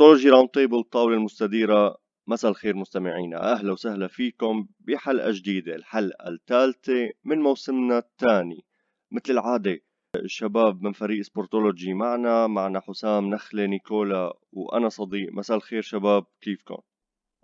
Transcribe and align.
Sportology 0.00 0.30
round 0.30 0.48
table 0.48 0.78
الطاولة 0.78 1.16
المستديرة. 1.16 1.96
مساء 2.26 2.50
الخير 2.50 2.76
مستمعينا. 2.76 3.52
أهلا 3.52 3.72
وسهلا 3.72 4.06
فيكم 4.06 4.66
بحلقة 4.80 5.30
جديدة 5.30 5.74
الحلقة 5.74 6.28
الثالثة 6.28 7.10
من 7.24 7.38
موسمنا 7.38 7.98
الثاني. 7.98 8.64
مثل 9.12 9.32
العادة 9.32 9.80
الشباب 10.16 10.82
من 10.82 10.92
فريق 10.92 11.22
Sportology 11.22 11.94
معنا. 11.94 12.46
معنا 12.46 12.80
حسام 12.80 13.30
نخلة 13.30 13.66
نيكولا 13.66 14.32
وأنا 14.52 14.88
صديق. 14.88 15.32
مساء 15.32 15.56
الخير 15.56 15.82
شباب 15.82 16.24
كيفكم؟ 16.40 16.78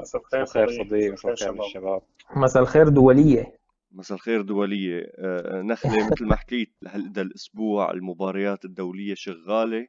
مساء 0.01 0.23
الخير 0.43 0.69
صديق 0.69 1.13
مساء 1.13 1.33
الخير 1.33 1.65
الشباب. 1.65 2.03
مساء 2.37 2.63
الخير 2.63 2.89
دولية. 2.89 3.59
مساء 3.93 4.17
الخير 4.17 4.43
دولية. 4.43 5.13
آه، 5.19 5.63
نخلة 5.63 6.07
مثل 6.13 6.27
ما 6.27 6.37
حكيت 6.37 6.75
هذا 6.89 7.23
الأسبوع 7.23 7.91
المباريات 7.91 8.65
الدولية 8.65 9.15
شغالة. 9.15 9.87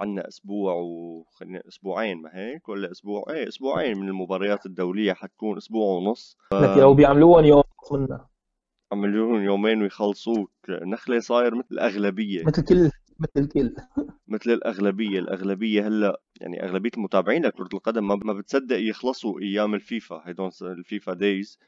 عندنا 0.00 0.28
أسبوع 0.28 0.74
وخلينا 0.74 1.62
أسبوعين 1.68 2.22
ما 2.22 2.30
هيك؟ 2.32 2.68
ولا 2.68 2.90
أسبوع؟ 2.90 3.24
إيه 3.30 3.48
أسبوعين 3.48 3.98
من 3.98 4.08
المباريات 4.08 4.66
الدولية 4.66 5.12
حتكون 5.12 5.56
أسبوع 5.56 5.96
ونص. 5.96 6.36
لك 6.52 6.78
لو 6.78 6.94
بيعملوهم 6.94 7.44
يوم 7.44 7.62
منا 7.92 8.26
عملوهم 8.92 9.42
يومين 9.42 9.82
ويخلصوك. 9.82 10.52
نخلة 10.68 11.18
صاير 11.18 11.54
مثل 11.54 11.68
الاغلبيه 11.72 12.44
مثل 12.44 12.64
كل 12.64 12.90
مثل 13.18 13.30
الكل 13.36 13.74
مثل 14.28 14.50
الأغلبية. 14.50 15.18
الأغلبية 15.18 15.86
هلأ 15.88 16.20
يعني 16.40 16.64
أغلبية 16.64 16.90
المتابعين 16.96 17.46
لكره 17.46 17.68
القدم 17.74 18.08
ما 18.08 18.32
بتصدق 18.32 18.78
يخلصوا 18.78 19.40
أيام 19.40 19.74
الفيفا. 19.74 20.22
هدول 20.24 20.50
الفيفا 20.62 21.12
دايز 21.12 21.58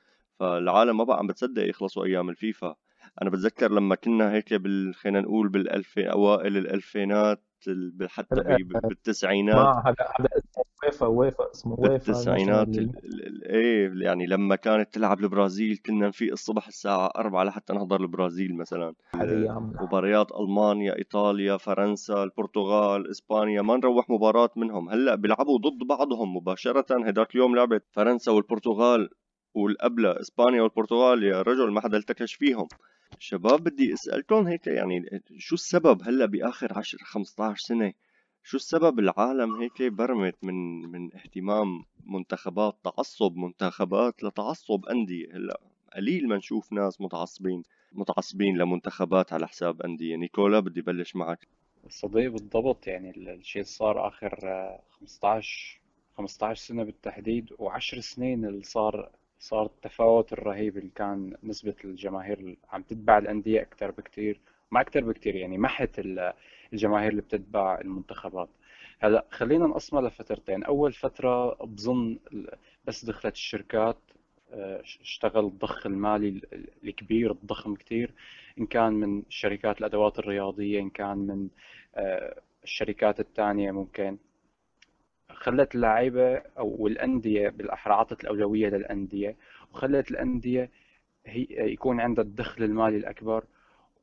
فالعالم 0.40 0.96
ما 0.96 1.04
بقى 1.04 1.18
عم 1.18 1.26
بتصدق 1.26 1.68
يخلصوا 1.68 2.04
أيام 2.04 2.30
الفيفا. 2.30 2.76
أنا 3.22 3.30
بتذكر 3.30 3.72
لما 3.72 3.94
كنا 3.94 4.32
هيك 4.32 4.54
بال 4.54 4.94
خلينا 4.94 5.20
نقول 5.20 5.48
بالالف 5.48 5.98
أوائل 5.98 6.56
الألفينات 6.56 7.42
حتى 8.06 8.56
بالتسعينات. 8.60 9.54
ما 9.54 9.82
هذا 9.86 9.96
هذا 10.20 10.28
اسمه 10.38 10.64
ويفا 10.84 11.06
ويفا 11.06 11.50
اسمه 11.50 11.74
ويفا 11.78 11.92
بالتسعينات 11.92 12.68
إيه 13.46 13.92
يعني 14.04 14.26
لما 14.26 14.56
كانت 14.56 14.94
تلعب 14.94 15.20
البرازيل 15.20 15.80
كنا 15.86 16.08
نفيق 16.08 16.32
الصبح 16.32 16.66
الساعة 16.66 17.12
4 17.16 17.44
لحتى 17.44 17.72
نحضر 17.72 18.00
البرازيل 18.00 18.56
مثلا. 18.56 18.94
مباريات 19.80 20.32
ألمانيا 20.32 20.98
إيطاليا 20.98 21.56
فرنسا 21.56 22.24
البرتغال 22.24 23.10
إسبانيا 23.10 23.62
ما 23.62 23.76
نروح 23.76 24.10
مباراة 24.10 24.50
منهم. 24.56 24.88
هلأ 24.88 25.14
بيلعبوا 25.14 25.58
ضد 25.58 25.86
بعضهم 25.88 26.36
مباشرة. 26.36 26.86
هداك 26.90 27.34
اليوم 27.34 27.56
لعبت 27.56 27.84
فرنسا 27.92 28.32
والبرتغال 28.32 29.08
واللي 29.54 29.87
قبله 29.87 30.20
إسبانيا 30.20 30.62
والبرتغال. 30.62 31.22
يا 31.22 31.42
رجل 31.42 31.70
ما 31.70 31.80
حدا 31.80 31.96
التكش 31.96 32.34
فيهم. 32.34 32.68
شباب 33.18 33.64
بدي 33.64 33.94
أسألكم 33.94 34.46
هيك 34.46 34.66
يعني 34.66 35.22
شو 35.38 35.54
السبب 35.54 36.02
هلأ 36.02 36.26
بآخر 36.26 36.78
10 36.78 36.98
15 37.04 37.56
سنة؟ 37.56 37.92
شو 38.42 38.56
السبب 38.56 38.98
العالم 38.98 39.60
هيك 39.60 39.82
برمت 39.82 40.36
من 40.42 40.82
من 40.82 41.14
اهتمام 41.14 41.84
منتخبات 42.06 42.76
تعصب 42.84 43.36
منتخبات 43.36 44.22
لتعصب 44.24 44.86
أندية؟ 44.86 45.26
هلأ 45.36 45.60
قليل 45.96 46.28
ما 46.28 46.36
نشوف 46.36 46.72
ناس 46.72 47.00
متعصبين 47.00 47.62
متعصبين 47.92 48.58
لمنتخبات 48.58 49.32
على 49.32 49.48
حساب 49.48 49.82
أندية. 49.82 50.16
نيكولا 50.16 50.60
بدي 50.60 50.80
بلش 50.82 51.16
معك. 51.16 51.48
صديق 51.88 52.30
بالضبط. 52.30 52.86
يعني 52.86 53.10
الشيء 53.16 53.62
صار 53.62 54.08
آخر 54.08 54.38
15 54.90 55.80
15 56.16 56.54
سنة 56.54 56.84
بالتحديد 56.84 57.52
و10 57.52 57.98
سنين 58.00 58.44
اللي 58.44 58.62
صار 58.62 59.10
صار 59.38 59.66
التفاوت 59.66 60.32
الرهيب 60.32 60.78
اللي 60.78 60.90
كان 60.94 61.36
نسبة 61.42 61.74
الجماهير 61.84 62.56
عم 62.70 62.82
تتبع 62.82 63.18
الأندية 63.18 63.60
أكثر 63.62 63.90
بكثير 63.90 64.40
ما 64.70 64.80
أكثر 64.80 65.00
بكثير 65.04 65.36
يعني 65.36 65.58
محت 65.58 66.00
الجماهير 66.72 67.10
اللي 67.10 67.22
بتتبع 67.22 67.80
المنتخبات. 67.80 68.48
هلأ 69.00 69.24
خلينا 69.30 69.66
نقسمها 69.66 70.02
لفترتين. 70.02 70.64
أول 70.64 70.92
فترة 70.92 71.54
بظن 71.64 72.18
بس 72.84 73.04
دخلت 73.04 73.34
الشركات 73.34 73.96
آه، 74.52 74.80
اشتغل 74.80 75.44
الضخ 75.44 75.86
المالي 75.86 76.40
الكبير 76.84 77.30
الضخم 77.32 77.74
كثير 77.74 78.10
إن 78.58 78.66
كان 78.66 78.92
من 78.92 79.22
شركات 79.28 79.78
الأدوات 79.80 80.18
الرياضية 80.18 80.80
إن 80.80 80.90
كان 80.90 81.18
من 81.18 81.48
آه، 81.94 82.40
الشركات 82.64 83.20
الثانية 83.20 83.70
ممكن. 83.72 84.16
خلت 85.36 85.74
اللعيبه 85.74 86.36
أو 86.36 86.86
الأندية 86.86 87.48
بالاحرى 87.48 87.94
عطت 87.94 88.24
الأولوية 88.24 88.68
للأندية 88.68 89.36
وخلت 89.72 90.10
الأندية 90.10 90.70
هي 91.26 91.46
يكون 91.50 92.00
عندها 92.00 92.24
الدخل 92.24 92.64
المالي 92.64 92.96
الأكبر 92.96 93.44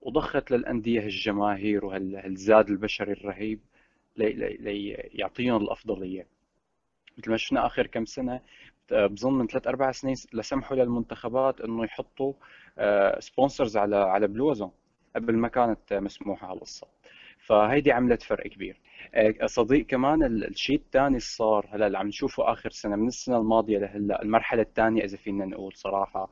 وضخت 0.01 0.51
للأندية 0.51 0.99
الجماهير 0.99 1.85
وهالزاد 1.85 2.69
البشري 2.69 3.11
الرهيب 3.11 3.59
ليعطيهم 4.17 5.61
الأفضلية. 5.63 6.27
مثل 7.17 7.31
ما 7.31 7.37
شفنا 7.37 7.65
آخر 7.65 7.87
كم 7.87 8.05
سنة 8.05 8.41
بظن 8.91 9.33
من 9.33 9.47
ثلاث 9.47 9.67
أربع 9.67 9.91
سنين 9.91 10.15
لسمحوا 10.33 10.77
للمنتخبات 10.77 11.61
إنه 11.61 11.83
يحطوا 11.85 12.33
سبونسرز 13.19 13.77
آه، 13.77 13.81
على 13.81 13.95
على 13.95 14.27
بلوزهم 14.27 14.71
قبل 15.15 15.37
ما 15.37 15.47
كانت 15.47 15.93
مسموحة 15.93 16.51
هالقصه 16.51 16.87
فهيدي 17.45 17.91
عملت 17.91 18.21
فرق 18.23 18.47
كبير. 18.47 18.77
آه، 19.15 19.45
صديق 19.45 19.85
كمان 19.85 20.23
الشيء 20.23 20.75
الثاني 20.75 21.07
اللي 21.07 21.19
صار 21.19 21.67
هلا 21.71 21.87
اللي 21.87 21.97
عم 21.97 22.07
نشوفه 22.07 22.51
آخر 22.51 22.69
سنة 22.69 22.95
من 22.95 23.07
السنة 23.07 23.37
الماضية 23.37 23.77
لهلأ 23.79 24.21
المرحلة 24.21 24.61
الثانية 24.61 25.03
إذا 25.03 25.17
فينا 25.17 25.45
نقول 25.45 25.73
صراحة 25.75 26.29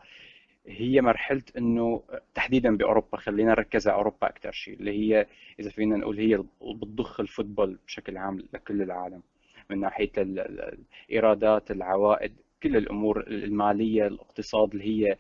هي 0.68 1.02
مرحلة 1.02 1.44
إنه 1.58 2.04
تحديدا 2.36 2.78
بأوروبا 2.78 3.18
خلينا 3.18 3.52
نركز 3.52 3.88
على 3.88 3.98
أوروبا 3.98 4.28
أكثر 4.28 4.52
شيء 4.52 4.74
اللي 4.80 4.92
هي 4.92 5.28
إذا 5.60 5.70
فينا 5.70 5.98
نقول 5.98 6.20
هي 6.20 6.38
بتضخ 6.62 7.20
الفوتبول 7.20 7.80
بشكل 7.88 8.18
عام 8.18 8.38
لكل 8.54 8.82
العالم 8.82 9.22
من 9.70 9.80
ناحية 9.80 10.12
الإيرادات 10.18 11.72
العوائد 11.72 12.34
كل 12.64 12.78
الأمور 12.78 13.28
المالية 13.28 14.08
الاقتصاد 14.08 14.72
اللي 14.72 14.84
هي 14.84 15.18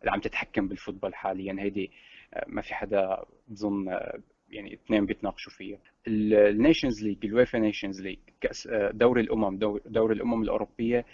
اللي 0.00 0.10
عم 0.12 0.20
تتحكم 0.20 0.68
بالفوتبول 0.68 1.14
حاليا. 1.14 1.56
هيدي 1.58 1.90
آه، 2.34 2.44
ما 2.48 2.62
في 2.62 2.74
حدا 2.74 3.24
بظن 3.48 3.88
آه، 3.88 4.18
يعني 4.48 4.74
اثنين 4.74 5.06
بيتناقشوا 5.06 5.52
فيها. 5.52 5.78
ال 6.08 6.20
Nations 6.20 7.04
League 7.04 7.24
ال 7.24 7.31
UEFA 7.31 7.58
Nations 7.58 8.02
League 8.02 8.18
كأس 8.40 8.66
آه، 8.66 8.90
دوري 8.90 9.20
الأمم 9.20 9.58
دوري 9.86 10.14
الأمم 10.14 10.42
الأوروبية. 10.42 11.04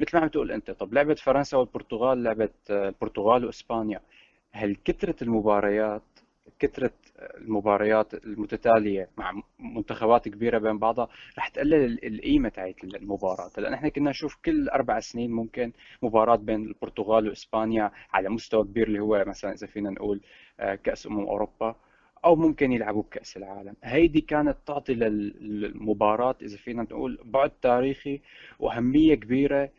مثل 0.00 0.10
ما 0.16 0.22
عم 0.22 0.28
تقول 0.28 0.52
أنت 0.52 0.70
طب 0.70 0.94
لعبه 0.94 1.14
فرنسا 1.14 1.56
والبرتغال 1.56 2.22
لعبه 2.22 2.48
آه، 2.70 2.88
البرتغال 2.88 3.44
وإسبانيا. 3.44 4.00
هل 4.52 4.76
كثرة 4.84 5.16
المباريات 5.22 6.02
كثرة 6.58 6.92
آه، 7.18 7.36
المباريات 7.38 8.14
المتتالية 8.14 9.08
مع 9.18 9.42
منتخبات 9.58 10.28
كبيرة 10.28 10.58
بين 10.58 10.78
بعضها 10.78 11.08
رح 11.38 11.48
تقلل 11.48 12.04
القيمة 12.06 12.48
تاعت 12.48 12.84
المباراة؟ 12.84 13.50
لأن 13.58 13.74
إحنا 13.74 13.88
كنا 13.88 14.10
نشوف 14.10 14.36
كل 14.44 14.68
أربع 14.68 15.00
سنين 15.00 15.30
ممكن 15.30 15.72
مباراة 16.02 16.36
بين 16.36 16.62
البرتغال 16.66 17.28
وإسبانيا 17.28 17.90
على 18.12 18.28
مستوى 18.28 18.64
كبير 18.64 18.86
اللي 18.88 19.00
هو 19.00 19.24
مثلا 19.26 19.52
إذا 19.52 19.66
فينا 19.66 19.90
نقول 19.90 20.20
كأس 20.84 21.06
أمم 21.06 21.20
أوروبا. 21.20 21.76
أو 22.26 22.36
ممكن 22.36 22.72
يلعبوا 22.72 23.02
بكأس 23.02 23.36
العالم. 23.36 23.74
هيدي 23.84 24.20
كانت 24.20 24.56
تعطي 24.66 24.94
للمباراة 24.94 26.36
إذا 26.42 26.56
فينا 26.56 26.82
نقول 26.82 27.18
بعد 27.24 27.50
تاريخي 27.62 28.20
وأهمية 28.58 29.14
كبيرة 29.14 29.70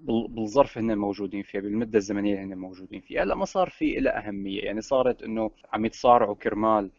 بالظرف 0.00 0.78
هن 0.78 0.98
موجودين 0.98 1.42
فيها 1.42 1.60
بالمده 1.60 1.98
الزمنية 1.98 2.34
اللي 2.34 2.54
هن 2.54 2.58
موجودين 2.58 3.00
فيها. 3.00 3.22
هلا 3.22 3.34
ما 3.34 3.44
صار 3.44 3.68
في 3.70 4.00
لها 4.00 4.28
أهمية. 4.28 4.62
يعني 4.62 4.80
صارت 4.80 5.22
إنه 5.22 5.50
عم 5.72 5.84
يتصارعوا 5.84 6.34
كرمال 6.34 6.90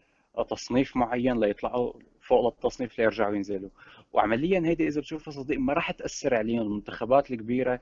تصنيف 0.50 0.98
معين 0.98 1.40
ليطلعوا 1.40 1.94
فوق 2.22 2.54
التصنيف 2.54 3.00
ليرجعوا 3.00 3.36
ينزلوا. 3.36 3.70
وعمليا 4.14 4.60
هيدي 4.66 4.88
إذا 4.88 5.02
بتشوفها 5.02 5.32
صديق 5.32 5.60
ما 5.60 5.74
راح 5.74 5.92
تأثر 5.92 6.36
عليهم. 6.36 6.62
المنتخبات 6.62 7.32
الكبيرة 7.32 7.82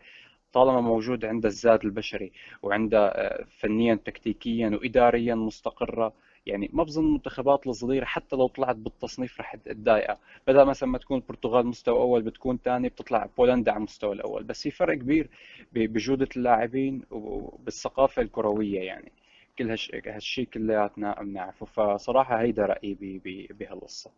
طالما 0.54 0.82
موجود 0.82 1.26
عندها 1.26 1.52
الزاد 1.52 1.86
البشري 1.86 2.32
وعندها 2.64 3.42
آه، 3.42 3.46
فنيا 3.60 3.96
تكتيكيا 3.96 4.70
واداريا 4.70 5.36
مستقرة 5.36 6.14
يعني 6.48 6.70
ما 6.74 6.84
بظن 6.84 7.06
المنتخبات 7.06 7.68
الصغيرة 7.68 8.06
حتى 8.06 8.36
لو 8.36 8.48
طلعت 8.48 8.76
بالتصنيف 8.76 9.40
رح 9.40 9.56
تضايقها. 9.56 10.18
بدل 10.48 10.66
مثلا 10.66 10.90
ما 10.90 10.98
تكون 10.98 11.18
البرتغال 11.18 11.68
مستوى 11.68 12.00
أول 12.00 12.22
بتكون 12.22 12.58
ثاني 12.58 12.90
بتطلع 12.90 13.30
بولندا 13.38 13.72
على 13.72 13.78
المستوى 13.78 14.14
الأول. 14.14 14.44
بس 14.44 14.64
في 14.64 14.72
فرق 14.72 14.98
كبير 14.98 15.30
بجودة 15.72 16.28
اللاعبين 16.38 17.02
وبالثقافه 17.12 18.22
الكروية 18.22 18.80
يعني. 18.80 19.12
كل 19.60 19.70
هالشيء 20.06 20.46
كلياتنا 20.46 21.22
بنعرفه. 21.22 21.66
فصراحة 21.66 22.42
هيدا 22.42 22.66
رأيي 22.66 23.22
بهالقصة. 23.60 24.12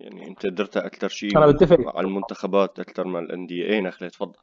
يعني 0.00 0.28
أنت 0.28 0.46
درت 0.46 0.76
أكثر 0.76 1.08
شيء 1.08 1.38
أنا 1.38 1.46
بتفق. 1.46 1.96
على 1.96 2.06
المنتخبات 2.06 2.78
أكثر 2.78 3.06
من 3.06 3.24
الأندية. 3.24 3.64
إيه 3.64 3.80
نخلي 3.80 4.10
تفضل. 4.10 4.38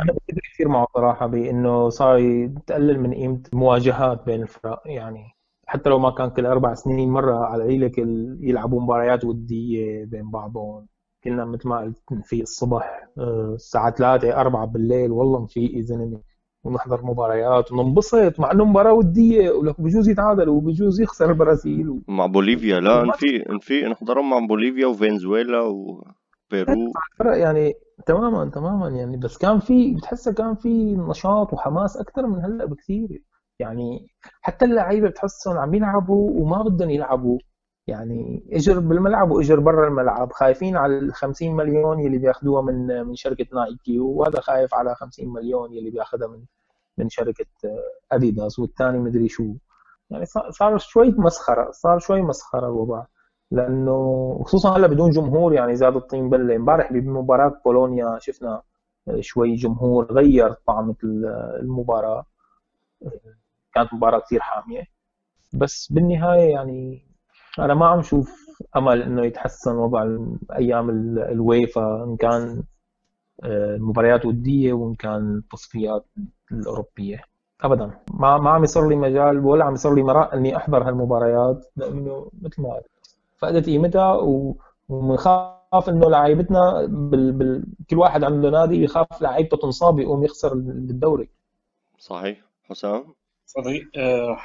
أنا 0.00 0.12
بتفق 0.12 0.40
كثير 0.54 0.68
معه 0.68 0.86
صراحة 0.94 1.26
بأنه 1.26 1.88
صار 1.88 2.46
تقلل 2.66 3.00
من 3.00 3.14
قيمة 3.14 3.42
المواجهات 3.52 4.26
بين 4.26 4.42
الفرق 4.42 4.82
يعني. 4.86 5.37
حتى 5.68 5.90
لو 5.90 5.98
ما 5.98 6.10
كان 6.10 6.30
كل 6.30 6.46
أربع 6.46 6.74
سنين 6.74 7.10
مرة 7.10 7.44
على 7.44 7.64
قليلك 7.64 7.98
يلعبوا 8.40 8.80
مباريات 8.80 9.24
ودية 9.24 10.04
بين 10.04 10.30
بعضهم. 10.30 10.86
كنا 11.24 11.44
مثل 11.44 11.68
ما 11.68 11.78
قلت 11.78 11.98
في 12.24 12.42
الصبح 12.42 13.08
آه، 13.18 13.52
الساعة 13.54 13.90
3 13.90 14.40
4 14.40 14.66
بالليل 14.66 15.12
والله 15.12 15.40
مفيق 15.40 15.76
يا 15.76 15.82
زلمه 15.82 16.20
ونحضر 16.64 17.04
مباريات 17.04 17.72
وننبسط 17.72 18.40
مع 18.40 18.50
إنه 18.52 18.64
مباراة 18.64 18.92
ودية 18.92 19.50
ولك 19.50 19.80
بجوز 19.80 20.08
يتعادل 20.08 20.48
وبجوز 20.48 21.00
يخسر 21.00 21.30
البرازيل. 21.30 21.88
و... 21.88 22.00
مع 22.08 22.26
بوليفيا. 22.26 22.80
لا 22.80 23.04
نفيق 23.04 23.50
نفيق 23.50 23.88
نحضرهم 23.88 24.30
مع 24.30 24.46
بوليفيا 24.46 24.86
وفنزويلا 24.86 25.60
و... 25.60 26.04
بيرو 26.50 26.92
يعني 27.20 27.74
تماما 28.06 28.50
تماما 28.50 28.88
يعني. 28.88 29.16
بس 29.16 29.38
كان 29.38 29.58
في 29.58 29.94
بتحسها 29.94 30.32
كان 30.32 30.54
في 30.54 30.96
نشاط 30.96 31.52
وحماس 31.52 31.96
أكثر 31.96 32.26
من 32.26 32.44
هلأ 32.44 32.64
بكثير. 32.64 33.22
يعني 33.58 34.08
حتى 34.40 34.64
اللعيبة 34.64 35.08
بتحسهم 35.08 35.58
عم 35.58 35.74
يلعبوا 35.74 36.30
وما 36.40 36.62
بدهم 36.62 36.90
يلعبوا. 36.90 37.38
يعني 37.86 38.48
إجر 38.52 38.78
بالملعب 38.78 39.30
وإجر 39.30 39.60
برا 39.60 39.88
الملعب. 39.88 40.32
خايفين 40.32 40.76
على 40.76 40.98
ال 40.98 41.14
50 41.14 41.56
مليون 41.56 42.00
يلي 42.00 42.18
بياخذوها 42.18 42.62
من 42.62 43.06
من 43.06 43.14
شركة 43.14 43.46
نايكي 43.54 44.00
وهذا 44.00 44.40
خايف 44.40 44.74
على 44.74 44.94
50 44.94 45.28
مليون 45.32 45.72
يلي 45.72 45.90
بياخذها 45.90 46.28
من 46.28 46.44
من 46.98 47.08
شركة 47.08 47.46
أديداس 48.12 48.58
والثاني 48.58 48.98
مدري 48.98 49.28
شو. 49.28 49.54
يعني 50.10 50.24
صار 50.50 50.78
شوي 50.78 51.10
مسخرة 51.10 51.70
صار 51.70 51.98
شوي 51.98 52.22
مسخرة 52.22 52.66
الوضع. 52.66 53.04
لأنه 53.50 54.40
خصوصا 54.44 54.76
هلأ 54.76 54.86
بدون 54.86 55.10
جمهور 55.10 55.52
يعني 55.54 55.76
زاد 55.76 55.96
الطين 55.96 56.30
بلة. 56.30 56.56
امبارح 56.56 56.92
بمباراة 56.92 57.60
بولونيا 57.64 58.18
شفنا 58.20 58.62
شوي 59.20 59.54
جمهور 59.54 60.12
غير 60.12 60.52
طعم 60.52 60.94
المباراة. 61.60 62.26
كانت 63.78 63.94
مباراة 63.94 64.18
كثير 64.20 64.40
حامية. 64.40 64.84
بس 65.52 65.92
بالنهاية 65.92 66.50
يعني 66.50 67.02
أنا 67.58 67.74
ما 67.74 67.86
عم 67.86 68.02
شوف 68.02 68.48
أمل 68.76 69.02
إنه 69.02 69.26
يتحسن 69.26 69.76
وضع 69.76 70.16
أيام 70.52 70.90
الويفا 71.18 72.04
إن 72.04 72.16
كان 72.16 72.62
آه، 73.44 74.18
ودية 74.24 74.72
وإن 74.72 74.94
كان 74.94 75.36
التصفيات 75.38 76.06
الأوروبية. 76.52 77.22
ابدا. 77.60 77.90
ما 78.14 78.38
ما 78.38 78.50
عم 78.50 78.64
يصير 78.64 78.88
لي 78.88 78.96
مجال 78.96 79.38
ولا 79.38 79.64
عم 79.64 79.74
يصير 79.74 79.94
لي 79.94 80.02
مراء 80.02 80.36
إني 80.36 80.56
أحضر 80.56 80.88
هالمباريات 80.88 81.66
لأنه 81.76 82.30
مثل 82.42 82.62
ما 82.62 82.80
فقدت 83.38 83.66
قيمتها 83.66 84.12
وبنخاف 84.88 85.88
إنه 85.88 86.10
لعيبتنا 86.10 86.86
بال... 86.86 87.32
بال... 87.32 87.64
كل 87.90 87.96
واحد 87.98 88.24
عنده 88.24 88.50
نادي 88.50 88.82
يخاف 88.82 89.22
لعيبته 89.22 89.56
تنصاب 89.56 89.98
يقوم 89.98 90.24
يخسر 90.24 90.52
الدوري. 90.52 91.28
صحيح. 91.98 92.44
حسام؟ 92.64 93.17
صديق 93.48 93.90
آه 93.98 94.38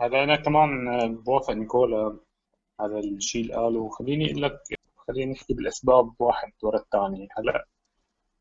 هذا 0.00 0.22
أنا 0.24 0.36
كمان 0.36 0.68
بوافق 1.16 1.50
نيكولا 1.50 2.18
هذا 2.80 2.98
الشيء 2.98 3.42
اللي 3.42 3.54
قاله. 3.54 3.88
خليني 3.90 4.30
أقول 4.30 4.42
لك 4.42 4.60
خليني 5.08 5.32
نحكي 5.32 5.54
بالأسباب 5.54 6.10
واحد 6.20 6.52
ورا 6.62 6.78
الثاني. 6.78 7.28
هلا 7.38 7.66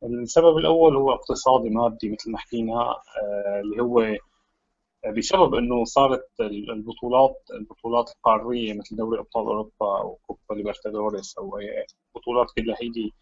السبب 0.04 0.58
الأول 0.58 0.96
هو 0.98 1.14
اقتصادي 1.14 1.70
مادي 1.70 2.10
مثل 2.10 2.32
ما 2.32 2.38
حكينا 2.38 2.76
آه 2.82 3.62
اللي 3.64 3.82
هو 3.84 4.18
بسبب 5.18 5.56
إنه 5.56 5.84
صارت 5.86 6.28
البطولات 6.42 7.36
البطولات 7.54 8.10
القارية 8.12 8.74
مثل 8.74 8.96
دوري 8.96 9.20
أبطال 9.20 9.44
أوروبا 9.46 9.72
أو 10.02 10.20
كوبا 10.28 10.54
ليبرتادوريس 10.56 11.38
أو 11.38 11.60
بطولات 12.16 12.48
كلها 12.58 12.78
هيدي 12.82 13.14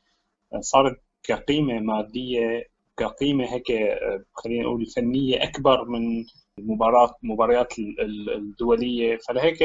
صارت 0.59 1.01
كقيمة 1.23 1.79
مادية 1.79 2.63
كقيمة 2.97 3.45
هيك 3.53 3.65
خلينا 4.33 4.63
نقول 4.63 4.85
فنية 4.85 5.43
أكبر 5.43 5.85
من 5.85 6.25
المباراه 6.59 7.15
مباريات 7.23 7.73
الدولية. 8.35 9.17
فلهيك 9.17 9.63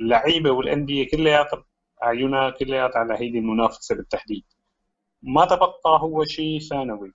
اللعيبة 0.00 0.50
والأندية 0.50 1.08
كلياتها 1.08 1.64
عيونها 2.02 2.50
كلياتها 2.50 2.98
على 2.98 3.14
هيدي 3.14 3.38
المنافسة 3.38 3.94
بالتحديد. 3.96 4.44
ما 5.22 5.44
تبقى 5.44 5.72
هو 6.00 6.24
شيء 6.24 6.58
ثانوي. 6.60 7.12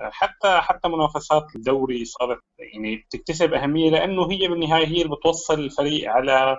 حتى 0.00 0.60
حتى 0.60 0.88
منافسات 0.88 1.56
الدوري 1.56 2.04
صارت 2.04 2.40
يعني 2.58 2.96
بتكتسب 2.96 3.54
أهمية 3.54 3.90
لأنه 3.90 4.30
هي 4.32 4.48
بالنهاية 4.48 4.86
هي 4.86 5.02
اللي 5.02 5.16
بتوصل 5.16 5.60
الفريق 5.60 6.10
على 6.10 6.58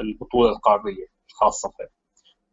البطولة 0.00 0.48
القارية 0.50 1.06
فيه. 1.28 1.88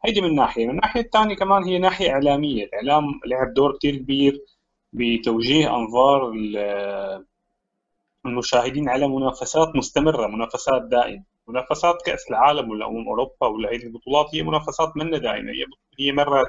هيدي 0.06 0.22
من 0.22 0.36
ناحية، 0.36 0.66
من 0.66 0.72
الناحيه 0.72 1.02
الثانية 1.02 1.36
كمان 1.36 1.64
هي 1.64 1.78
ناحية 1.78 2.12
إعلامية، 2.12 2.66
الاعلام 2.66 3.04
لعب 3.26 3.54
دور 3.54 3.78
كثير 3.78 3.96
كبير. 3.96 4.42
بتوجيه 4.94 5.76
أنظار 5.76 6.34
المشاهدين 8.26 8.90
على 8.90 9.08
منافسات 9.08 9.76
مستمرة، 9.76 10.28
منافسات 10.28 10.82
دائمة، 10.82 11.24
منافسات 11.48 12.02
كأس 12.06 12.30
العالم 12.30 12.70
ولا 12.70 12.88
أمم 12.88 13.08
أوروبا 13.08 13.48
ولا 13.48 13.70
هذه 13.70 13.84
البطولات 13.84 14.36
هي 14.36 14.44
منافسات 14.44 14.98
منا 14.98 15.18
دائمة، 15.18 15.52
هي 16.00 16.12
مرة 16.12 16.46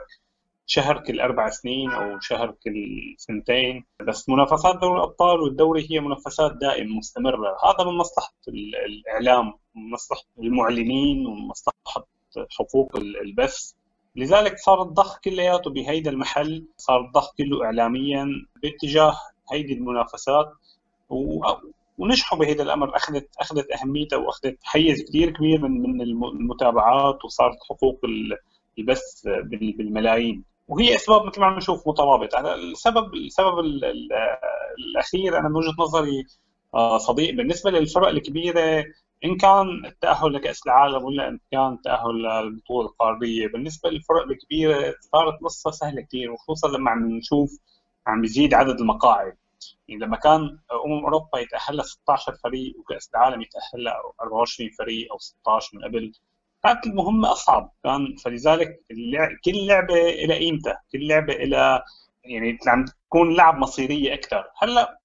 شهر 0.66 0.98
كل 0.98 1.20
أربع 1.20 1.50
سنين 1.50 1.90
أو 1.90 2.20
شهر 2.20 2.50
كل 2.50 3.14
سنتين 3.18 3.84
بس 4.00 4.28
منافسات 4.28 4.76
دوري 4.76 4.98
الأبطال 4.98 5.40
والدوري 5.40 5.86
هي 5.90 6.00
منافسات 6.00 6.52
دائمة 6.52 6.96
مستمرة. 6.96 7.56
هذا 7.64 7.90
من 7.90 7.96
مصلحة 7.96 8.34
الإعلام 8.48 9.54
ومن 9.76 9.90
مصلحة 9.90 10.24
المعلنين 10.38 11.26
ومن 11.26 11.48
مصلحة 11.48 12.06
حقوق 12.58 12.96
البث. 12.96 13.72
لذلك 14.16 14.58
صار 14.58 14.82
الضخ 14.82 15.20
كلياته 15.20 15.70
بهيدا 15.70 16.10
المحل 16.10 16.66
صار 16.76 17.00
الضخ 17.00 17.34
كله 17.34 17.64
اعلاميا 17.64 18.28
باتجاه 18.62 19.16
هيدي 19.52 19.74
المنافسات. 19.74 20.52
و... 21.10 21.44
ونجحوا 21.98 22.38
بهذا 22.38 22.62
الأمر. 22.62 22.96
اخذت 22.96 23.28
أخذت 23.40 23.66
اهميتها 23.72 24.16
وأخذت 24.16 24.58
حيز 24.62 25.02
كثير 25.02 25.30
كبير 25.30 25.60
من 25.68 25.82
من 25.82 26.00
المتابعات 26.02 27.24
وصارت 27.24 27.56
حقوق 27.70 28.00
البث 28.78 29.22
بالملايين. 29.78 30.44
وهي 30.68 30.94
أسباب 30.94 31.26
مثل 31.26 31.40
ما 31.40 31.46
عم 31.46 31.56
نشوف 31.56 31.88
مترابطه 31.88 32.54
السبب 32.54 33.14
السبب 33.14 33.58
الأخير 34.78 35.38
أنا 35.38 35.48
من 35.48 35.56
وجهة 35.56 35.74
نظري 35.78 36.26
آه، 36.74 36.98
صديق. 36.98 37.34
بالنسبة 37.34 37.70
للفرق 37.70 38.08
الكبيرة 38.08 38.84
إن 39.24 39.36
كان 39.36 39.86
التأهل 39.86 40.32
لكأس 40.32 40.66
العالم 40.66 41.04
ولا 41.04 41.28
إن 41.28 41.38
كان 41.52 41.72
التاهل 41.72 42.22
للبطولة 42.22 42.88
القاريه 42.88 43.48
بالنسبة 43.48 43.90
للفرق 43.90 44.22
الكبيرة 44.22 44.94
صارت 45.00 45.40
قصة 45.44 45.70
سهلة 45.70 46.02
كثير 46.02 46.32
وخصوصا 46.32 46.68
لما 46.68 46.90
عم 46.90 47.10
نشوف 47.10 47.50
عم 48.06 48.20
بيزيد 48.20 48.54
عدد 48.54 48.80
المقاعد. 48.80 49.36
يعني 49.88 50.00
لما 50.04 50.16
كان 50.16 50.40
أمم 50.86 51.04
أوروبا 51.04 51.38
يتأهل 51.38 51.76
لها 51.76 51.84
16 51.84 52.34
فريق 52.44 52.74
وكأس 52.78 53.10
العالم 53.14 53.42
يتأهل 53.42 53.84
لها 53.84 53.94
24 54.20 54.70
فريق 54.70 55.12
أو 55.12 55.18
16 55.18 55.78
من 55.78 55.84
قبل 55.84 56.12
كانت 56.62 56.86
المهمة 56.86 57.32
أصعب. 57.32 57.72
كان 57.84 58.16
فلذلك 58.24 58.80
كل 59.44 59.66
لعبة 59.66 59.94
لها 59.94 60.36
قيمتها 60.38 60.82
كل 60.92 61.08
لعبة 61.08 61.34
لها 61.34 61.84
يعني 62.24 62.58
عم 62.66 62.84
تكون 62.84 63.36
لعب 63.36 63.58
مصيرية 63.58 64.14
أكثر. 64.14 64.44
هلأ 64.58 64.98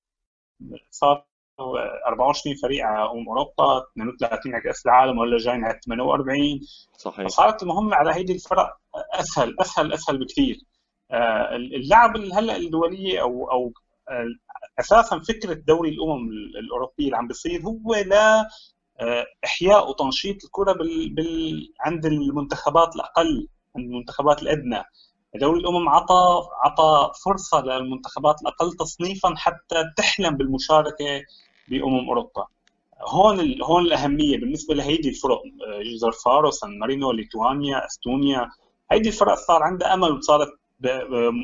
صار 0.92 1.26
24 1.60 2.56
فريق 2.56 2.86
على 2.86 3.12
امم 3.12 3.28
أوروبا 3.30 3.78
32 3.94 4.54
على 4.54 4.64
كأس 4.64 4.86
العالم 4.86 5.18
ولا 5.18 5.38
جايين 5.38 5.66
على 5.66 5.80
48 5.86 6.60
صحيح. 6.98 7.28
صارت 7.28 7.64
المهمة 7.64 7.96
على 7.96 8.14
هيدي 8.14 8.34
الفرق 8.34 8.78
أسهل 9.14 9.56
أسهل 9.60 9.94
أسهل 9.94 10.18
بكثير. 10.20 10.58
آه، 11.12 11.56
اللعب 11.56 12.18
هلأ 12.18 12.56
الدولية 12.56 13.22
أو 13.22 13.52
أو 13.52 13.74
أساسا 14.80 15.20
فكرة 15.20 15.54
دوري 15.54 15.90
الأمم 15.90 16.30
الأوروبية 16.60 17.06
اللي 17.06 17.18
عم 17.18 17.28
بيصير 17.28 17.62
هو 17.62 17.96
لا 17.96 18.50
آه، 19.00 19.26
إحياء 19.46 19.90
وتنشيط 19.90 20.44
الكرة 20.46 20.74
بال... 20.74 21.10
بال... 21.10 21.74
عند 21.80 22.06
المنتخبات 22.06 22.96
الأقل 22.96 23.48
عند 23.76 23.86
المنتخبات 23.86 24.42
الأدنى. 24.42 24.84
دوري 25.36 25.60
الأمم 25.60 25.90
عطى 25.90 26.42
عطى 26.64 27.12
فرصة 27.26 27.62
للمنتخبات 27.62 28.42
الأقل 28.42 28.74
تصنيفا 28.74 29.34
حتى 29.36 29.84
تحلم 29.98 30.38
بالمشاركة 30.38 31.22
بأمم 31.68 32.08
أوروبا. 32.10 32.48
هون. 33.02 33.62
هون 33.64 33.86
الأهمية 33.86 34.38
بالنسبة 34.38 34.76
لهيدي 34.76 35.10
الفرق 35.10 35.42
جزر 35.94 36.12
فارو 36.12 36.52
سان 36.52 36.80
مارينو 36.80 37.12
ليتوانيا 37.12 37.86
إستونيا. 37.86 38.50
هيدي 38.92 39.10
الفرق 39.10 39.34
صار 39.34 39.64
عندها 39.64 39.94
أمل 39.94 40.12
وصارت 40.12 40.50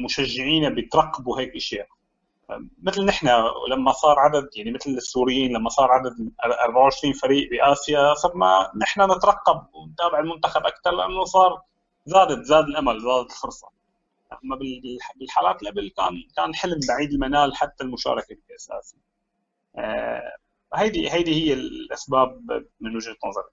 مشجعين 0.06 0.76
بيترقبوا 0.76 1.40
هيك 1.40 1.56
إشياء. 1.56 1.88
مثل 2.84 3.06
نحن 3.06 3.28
لما 3.70 3.92
صار 3.92 4.20
عدد 4.20 4.50
يعني 4.56 4.72
مثل 4.72 4.90
السوريين 4.90 5.58
لما 5.58 5.70
صار 5.70 5.92
عدد 5.92 6.32
24 6.66 7.14
فريق 7.14 7.50
بآسيا 7.50 8.14
صرنا 8.14 8.72
نحن 8.82 9.02
نترقب 9.12 9.76
ونتابع 9.76 10.20
المنتخب 10.20 10.66
أكثر 10.66 10.92
لأنه 10.92 11.26
صار 11.26 11.62
زادت 12.06 12.46
زاد 12.46 12.64
الأمل 12.64 13.02
زادت 13.02 13.32
الفرصة. 13.32 13.68
أما 14.44 14.60
بالحالات 15.20 15.60
اللي 15.60 15.70
قبل 15.70 15.92
كان 15.98 16.24
كان 16.36 16.56
حلم 16.56 16.80
بعيد 16.90 17.12
المنال 17.14 17.56
حتى 17.56 17.84
المشاركة 17.84 18.36
بكاس 18.36 18.72
اسيا 18.72 19.00
آه، 19.00 19.03
هيدي 20.76 21.12
هيدي 21.12 21.34
هي 21.34 21.54
الأسباب 21.54 22.42
من 22.82 22.96
وجهة 22.96 23.16
نظري. 23.26 23.52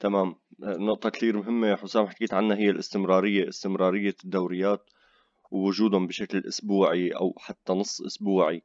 تمام. 0.00 0.34
نقطة 0.60 1.10
كثير 1.10 1.36
مهمة. 1.36 1.68
يا 1.68 1.76
حسام 1.76 2.06
حكيت 2.06 2.34
عنها 2.34 2.56
هي 2.56 2.70
الاستمرارية. 2.70 3.48
استمرارية 3.48 4.14
الدوريات 4.24 4.90
ووجودهم 5.50 6.06
بشكل 6.06 6.42
أسبوعي 6.48 7.10
أو 7.10 7.34
حتى 7.38 7.72
نص 7.72 8.00
أسبوعي 8.02 8.62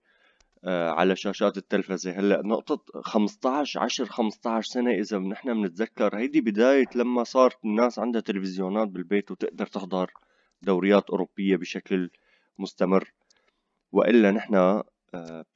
آه، 0.64 0.90
على 0.90 1.16
شاشات 1.16 1.58
التلفزة. 1.58 2.12
هلأ 2.12 2.42
نقطة 2.46 3.02
15 3.02 3.80
10 3.80 4.06
15 4.06 4.72
سنة 4.72 4.92
إذا 4.92 5.18
نحن 5.20 5.54
بنتذكر 5.62 6.18
هيدي 6.18 6.42
بداية 6.42 6.88
لما 6.96 7.24
صار 7.24 7.54
الناس 7.66 8.00
عندها 8.00 8.22
تلفزيونات 8.22 8.88
بالبيت 8.88 9.32
وتقدر 9.32 9.66
تحضر 9.66 10.12
دوريات 10.62 11.10
أوروبية 11.10 11.56
بشكل 11.56 12.10
مستمر. 12.60 13.14
وإلا 13.92 14.32
نحن 14.32 14.56
آه، 14.56 14.84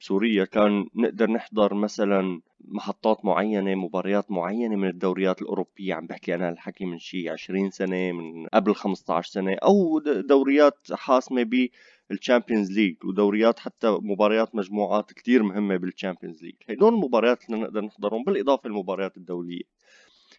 بسوريا 0.00 0.44
كان 0.44 0.86
نقدر 0.94 1.30
نحضر 1.30 1.74
مثلا 1.74 2.40
محطات 2.60 3.24
معينة 3.24 3.74
مباريات 3.74 4.30
معينة 4.30 4.76
من 4.76 4.88
الدوريات 4.88 5.42
الأوروبية. 5.42 5.94
عم 5.94 6.06
بحكي 6.06 6.34
أنا 6.34 6.48
الحكي 6.48 6.84
من 6.84 6.98
شي 6.98 7.28
20 7.30 7.70
سنة 7.70 8.12
من 8.12 8.46
قبل 8.46 8.74
15 8.74 9.30
سنة 9.30 9.54
أو 9.54 9.98
دوريات 10.28 10.78
حاسمة 10.92 11.68
بال 12.10 12.21
Champions 12.21 12.72
League 12.72 13.04
ودوريات 13.04 13.58
حتى 13.58 13.90
مباريات 14.02 14.54
مجموعات 14.54 15.12
كتير 15.12 15.42
مهمة 15.42 15.76
بال 15.76 15.88
Champions 15.88 16.42
League 16.42 16.54
هدول 16.70 16.94
المباريات 16.94 17.44
اللي 17.50 17.60
نقدر 17.60 17.80
نحضرهم 17.80 18.24
بالإضافة 18.24 18.68
للمباريات 18.68 19.16
الدولية. 19.16 19.75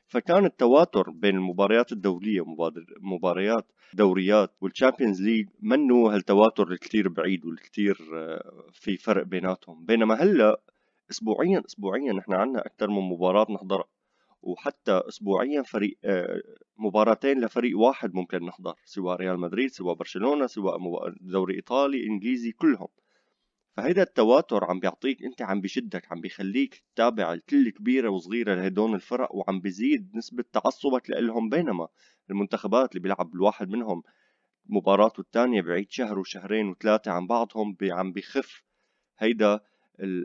فكان 0.08 0.46
التواتر 0.46 1.10
بين 1.10 1.36
المباريات 1.36 1.92
الدولية 1.92 2.42
ومباريات 2.42 3.72
دوريات 3.94 4.56
وال 4.62 4.73
Champions 4.73 5.22
League 5.22 5.48
منه 5.62 6.16
هالتواتر 6.16 6.72
الكتير 6.72 7.10
بعيد 7.10 7.46
والكتير 7.46 7.98
آه، 8.16 8.70
في 8.74 8.98
فرق 8.98 9.24
بيناتهم. 9.24 9.86
بينما 9.86 10.16
هلا 10.16 10.62
اسبوعيا 11.12 11.64
اسبوعيا 11.66 12.14
نحن 12.14 12.34
عندنا 12.34 12.66
أكثر 12.66 12.90
من 12.90 13.10
مباراة 13.10 13.48
نحضرها. 13.50 13.88
وحتى 14.42 15.02
اسبوعيا 15.08 15.62
فريق 15.62 15.98
آه، 16.06 16.42
مباراتين 16.78 17.42
لفريق 17.46 17.80
واحد 17.80 18.16
ممكن 18.16 18.46
نحضر 18.46 18.74
سواء 18.86 19.18
ريال 19.18 19.40
مدريد 19.40 19.70
سواء 19.70 19.96
برشلونة 19.96 20.48
سواء 20.48 20.78
دوري 21.22 21.56
إيطالي 21.56 22.04
إنجليزي 22.08 22.52
كلهم. 22.52 22.88
فهيدا 23.78 24.04
التواتر 24.04 24.64
عم 24.64 24.80
بيعطيك 24.80 25.24
انت 25.24 25.42
عم 25.42 25.62
بيشدك 25.62 26.12
عم 26.12 26.22
بيخليك 26.22 26.84
تتابع 26.96 27.34
الكل 27.34 27.70
كبيرة 27.70 28.10
وصغيرة 28.10 28.56
لهدول 28.56 28.96
الفرق 28.96 29.36
وعم 29.36 29.60
بيزيد 29.62 30.16
نسبة 30.16 30.44
تعصبك 30.54 31.10
لهم 31.10 31.50
بينما 31.50 31.88
المنتخبات 32.30 32.92
اللي 32.92 33.00
بيلعب 33.02 33.36
الواحد 33.36 33.70
منهم 33.70 34.04
مباراة 34.66 35.12
والتانية 35.18 35.62
بعيد 35.62 35.92
شهر 35.92 36.20
وشهرين 36.20 36.70
وثلاثة 36.70 37.12
عن 37.12 37.28
بعضهم 37.28 37.78
عم 37.84 38.12
بيخف 38.12 38.64
هيدا 39.20 39.60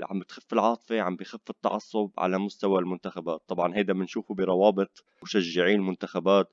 عم 0.03 0.19
بتخف 0.19 0.53
العاطفة 0.53 1.01
عم 1.01 1.17
بخف 1.17 1.51
التعصب 1.51 2.11
على 2.19 2.39
مستوى 2.39 2.79
المنتخبات. 2.79 3.43
طبعا 3.49 3.77
هيدا 3.77 3.93
بنشوفه 3.93 4.35
بروابط 4.35 5.05
مشجعي 5.23 5.75
المنتخبات 5.75 6.51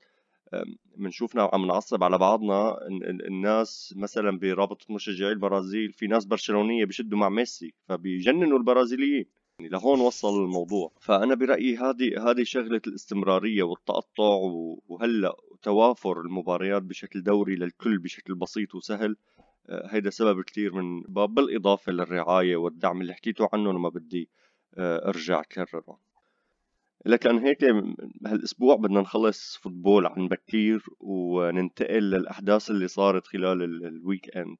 بنشوفنا 0.96 1.50
عم 1.52 1.66
نعصب 1.66 2.04
على 2.04 2.18
بعضنا 2.18 2.78
الناس 3.28 3.94
مثلا 3.96 4.38
برابطة 4.38 4.94
مشجعي 4.94 5.32
البرازيل 5.32 5.92
في 5.92 6.06
ناس 6.06 6.24
برشلونية 6.24 6.84
بيشدوا 6.84 7.18
مع 7.18 7.28
ميسي 7.28 7.74
فبيجننوا 7.88 8.58
البرازيليين. 8.58 9.26
يعني 9.58 9.70
لهون 9.70 10.00
وصل 10.00 10.44
الموضوع. 10.44 10.92
فأنا 11.00 11.34
برأيي 11.34 11.76
هذه 11.76 12.30
هذه 12.30 12.42
شغلة 12.42 12.80
الاستمرارية 12.86 13.62
والتقطع 13.62 14.38
وهلأ 14.88 15.36
توافر 15.62 16.20
المباريات 16.20 16.82
بشكل 16.82 17.22
دوري 17.22 17.54
للكل 17.56 17.98
بشكل 17.98 18.34
بسيط 18.34 18.74
وسهل 18.74 19.16
هيدا 19.70 20.10
سبب 20.10 20.42
كتير 20.42 20.72
من 20.74 21.02
بالإضافة 21.08 21.92
للرعاية 21.92 22.56
والدعم 22.56 23.00
اللي 23.00 23.14
حكيتوا 23.14 23.48
عنه 23.52 23.72
لما 23.72 23.88
بدي 23.88 24.28
آه، 24.78 25.08
أرجع 25.08 25.42
كرره 25.42 25.98
لكن 27.06 27.38
هيك 27.38 27.64
هالأسبوع 28.26 28.76
بدنا 28.76 29.00
نخلص 29.00 29.56
football 29.56 30.06
عن 30.06 30.28
بكير 30.28 30.84
وننتقل 31.00 32.10
للأحداث 32.10 32.70
اللي 32.70 32.88
صارت 32.88 33.26
خلال 33.26 33.62
ال 33.86 34.36
weekend 34.36 34.56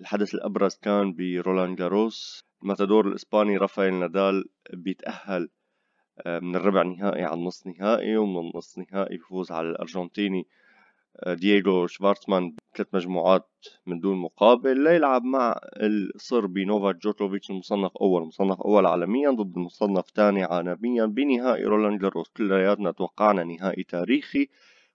الحدث 0.00 0.34
الأبرز 0.34 0.74
كان 0.74 1.14
برولان 1.14 1.74
جاروس. 1.74 2.44
الماتادور 2.62 3.08
الإسباني 3.08 3.56
رافائيل 3.56 3.94
نادال 3.94 4.44
بيتأهل 4.72 5.48
آه، 6.26 6.38
من 6.38 6.56
الربع 6.56 6.82
نهائي 6.82 7.24
على 7.24 7.34
النص 7.34 7.66
نهائي 7.66 8.16
ومن 8.16 8.50
النص 8.50 8.78
نهائي 8.78 9.16
بفوز 9.16 9.52
على 9.52 9.70
الأرجنتيني. 9.70 10.46
دييغو 11.26 11.86
شفارتمان 11.86 12.56
ثلاث 12.76 12.88
مجموعات 12.94 13.48
من 13.86 14.00
دون 14.00 14.16
مقابل 14.16 14.84
ليلعب 14.84 15.24
مع 15.24 15.60
الصربي 15.76 16.64
نوفاك 16.64 16.96
جوكوفيتش 16.96 17.50
المصنف 17.50 17.90
أول 18.00 18.22
مصنف 18.22 18.60
أول 18.60 18.86
عالميا 18.86 19.30
ضد 19.30 19.56
المصنف 19.56 20.04
ثاني 20.14 20.42
عالميا 20.42 21.06
بنهائي 21.06 21.64
رولان 21.64 21.98
جاروس. 21.98 22.28
كلياتنا 22.28 22.90
توقعنا 22.90 23.44
نهائي 23.44 23.82
تاريخي 23.82 24.48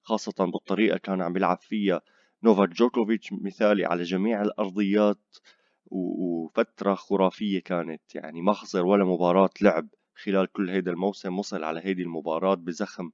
خاصة 0.03 0.45
بالطريقة 0.45 0.97
كان 0.97 1.21
عم 1.21 1.37
يلعب 1.37 1.57
فيها 1.61 2.01
نوفاك 2.43 2.69
جوكوفيتش. 2.69 3.33
مثالي 3.33 3.85
على 3.85 4.03
جميع 4.03 4.41
الأرضيات 4.41 5.37
وفترة 5.85 6.93
خرافية 6.93 7.59
كانت 7.59 8.15
يعني 8.15 8.41
ما 8.41 8.53
خسر 8.53 8.85
ولا 8.85 9.05
مباراة 9.05 9.49
لعب 9.61 9.87
خلال 10.15 10.51
كل 10.51 10.69
هيدا 10.69 10.91
الموسم 10.91 11.39
وصل 11.39 11.63
على 11.63 11.79
هيدي 11.83 12.01
المباراة 12.01 12.55
بزخم 12.55 13.11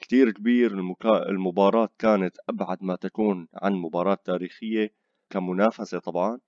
كتير 0.00 0.30
كبير. 0.30 0.72
المباراة 1.28 1.88
كانت 1.98 2.36
أبعد 2.48 2.82
ما 2.82 2.96
تكون 2.96 3.48
عن 3.54 3.72
مباراة 3.74 4.18
تاريخية 4.24 4.94
كمنافسة 5.30 5.98
طبعا. 5.98 6.40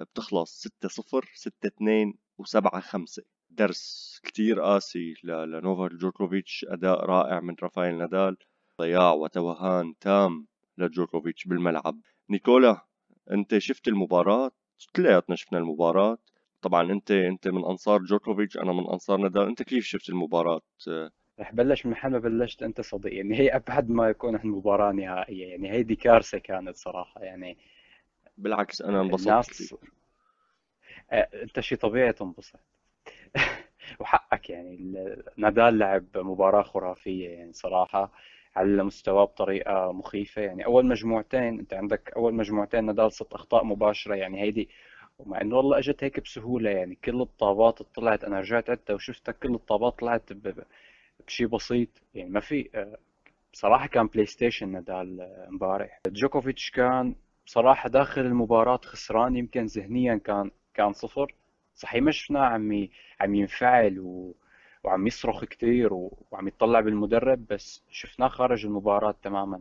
بتخلص 0.00 0.60
ستة 0.60 0.88
صفر 0.88 1.30
ستة 1.34 1.66
اثنين 1.66 2.14
وسبعة 2.38 2.80
خمسة. 2.80 3.22
درس 3.50 4.20
كتير 4.22 4.60
قاسي 4.60 5.14
لنوفاك 5.24 5.92
جوكوفيتش 5.92 6.66
أداء 6.68 7.04
رائع 7.04 7.40
من 7.40 7.54
رافائيل 7.62 7.98
نادال. 7.98 8.36
ضياع 8.80 9.12
وتوهان 9.12 9.94
تام 10.00 10.46
لجوكوفيتش 10.78 11.44
بالملعب. 11.44 12.00
نيكولا 12.30 12.86
أنت 13.30 13.58
شفت 13.58 13.88
المباراة؟ 13.88 14.50
كلياتنا 14.96 15.36
شفنا 15.36 15.58
المباراة. 15.58 16.18
طبعا 16.62 16.92
أنت 16.92 17.10
أنت 17.10 17.48
من 17.48 17.64
أنصار 17.64 18.02
جوكوفيتش 18.02 18.56
أنا 18.56 18.72
من 18.72 18.86
أنصار 18.86 19.18
نادال. 19.18 19.42
أنت 19.48 19.62
كيف 19.62 19.84
شفت 19.84 20.08
المباراة؟ 20.08 20.60
رح 21.40 21.52
بلش 21.54 21.86
من 21.86 21.92
محل 21.92 22.10
ما 22.10 22.18
بلشت 22.18 22.62
أنت 22.62 22.80
صديق. 22.80 23.14
يعني 23.14 23.38
هي 23.38 23.48
أبعد 23.56 23.90
ما 23.90 24.08
يكون 24.08 24.36
عن 24.36 24.48
مباراة 24.48 24.92
نهائية. 24.92 25.46
يعني 25.50 25.70
هيدي 25.70 25.96
كارثة 25.96 26.38
كانت 26.38 26.76
صراحة. 26.76 27.20
يعني 27.22 27.56
بالعكس 28.38 28.82
أنا 28.82 29.00
انبسطت 29.00 29.50
كثير. 29.50 29.78
آه، 31.10 31.28
أنت 31.42 31.60
شيء 31.60 31.78
طبيعي 31.78 32.12
تنبسط. 32.12 32.60
وحقك 34.00 34.50
يعني. 34.50 34.94
نادال 35.36 35.78
لعب 35.78 36.04
مباراة 36.16 36.62
خرافية 36.62 37.28
يعني 37.28 37.52
صراحة 37.52 38.12
على 38.56 38.84
مستواه 38.84 39.24
بطريقة 39.24 39.92
مخيفة. 39.92 40.42
يعني 40.42 40.64
أول 40.64 40.86
مجموعتين 40.86 41.58
أنت 41.58 41.74
عندك 41.74 42.12
أول 42.16 42.34
مجموعتين 42.34 42.84
نادال 42.84 43.12
ست 43.12 43.32
أخطاء 43.32 43.64
مباشرة. 43.64 44.14
يعني 44.14 44.42
هيدي 44.42 44.68
ومع 45.18 45.40
إنه 45.40 45.56
والله 45.56 45.78
إجت 45.78 46.04
هيك 46.04 46.20
بسهولة 46.20 46.70
يعني. 46.70 46.94
كل 47.04 47.20
الطابات 47.20 47.82
طلعت 47.82 48.24
أنا 48.24 48.40
رجعت 48.40 48.70
عدتها 48.70 48.94
وشفتها 48.94 49.32
كل 49.32 49.54
الطابات 49.54 49.98
طلعت 49.98 50.32
بشيء 51.26 51.46
بسيط 51.46 51.88
يعني 52.14 52.30
ما 52.30 52.40
في 52.40 52.70
آه، 52.74 52.98
بصراحة 53.52 53.86
كان 53.86 54.06
PlayStation 54.06 54.68
نادال 54.68 55.20
امبارح 55.48 56.00
جوكوفيتش 56.06 56.70
كان 56.70 57.14
بصراحة 57.46 57.88
داخل 57.88 58.20
المباراة 58.20 58.80
خسران 58.84 59.36
يمكن 59.36 59.66
ذهنيا 59.66 60.16
كان 60.24 60.50
كان 60.74 60.92
صفر. 60.92 61.34
صحيح 61.74 62.02
ما 62.02 62.10
شفناه 62.10 62.40
عم 62.40 62.88
عم 63.20 63.34
ينفعل 63.34 63.98
و... 64.00 64.34
وعم 64.84 65.06
يصرخ 65.06 65.44
كثير 65.44 65.94
و... 65.94 66.18
وعم 66.30 66.48
يطلع 66.48 66.80
بالمدرب 66.80 67.46
بس 67.46 67.82
شفناه 67.90 68.28
خارج 68.28 68.66
المباراة 68.66 69.14
تماما. 69.22 69.60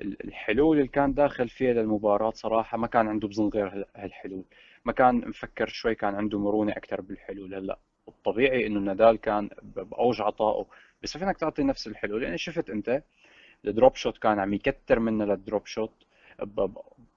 الحلول 0.00 0.76
اللي 0.76 0.88
كان 0.88 1.14
داخل 1.14 1.48
فيها 1.48 1.72
للمباراة 1.72 2.30
صراحة 2.30 2.78
ما 2.78 2.86
كان 2.86 3.08
عنده 3.08 3.28
بظن 3.28 3.48
غير 3.48 3.86
هالحلول. 3.96 4.44
ما 4.84 4.92
كان 4.92 5.28
مفكر 5.28 5.66
شوي 5.68 5.94
كان 5.94 6.14
عنده 6.14 6.38
مرونة 6.38 6.72
أكثر 6.72 7.00
بالحلول 7.00 7.54
هلأ. 7.54 7.78
الطبيعي 8.08 8.66
إنه 8.66 8.80
نادال 8.80 9.16
كان 9.16 9.50
بأوج 9.62 10.20
عطائه. 10.20 10.66
بس 11.02 11.16
فينك 11.16 11.36
تعطي 11.36 11.62
نفس 11.62 11.86
الحلول 11.86 12.22
لأن 12.22 12.36
شفت 12.36 12.70
أنت 12.70 13.02
ال 13.64 13.70
drop 13.70 13.96
shot 13.96 14.18
كان 14.18 14.38
عم 14.38 14.54
يكتر 14.54 14.98
منه 14.98 15.24
لل 15.24 15.38
drop 15.38 15.66
shot 15.66 15.92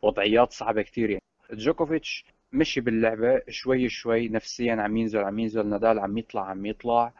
بوضعيات 0.01 0.51
صعبة 0.51 0.81
كثير 0.81 1.09
يعني 1.09 1.23
جوكوفيتش 1.51 2.25
مشي 2.53 2.81
باللعبة 2.81 3.41
شوي 3.49 3.89
شوي 3.89 4.29
نفسيا 4.29 4.75
عم 4.75 4.97
ينزل 4.97 5.19
عم 5.19 5.39
ينزل 5.39 5.67
نادال 5.67 5.99
عم 5.99 6.17
يطلع 6.17 6.49
عم 6.49 6.65
يطلع. 6.65 7.13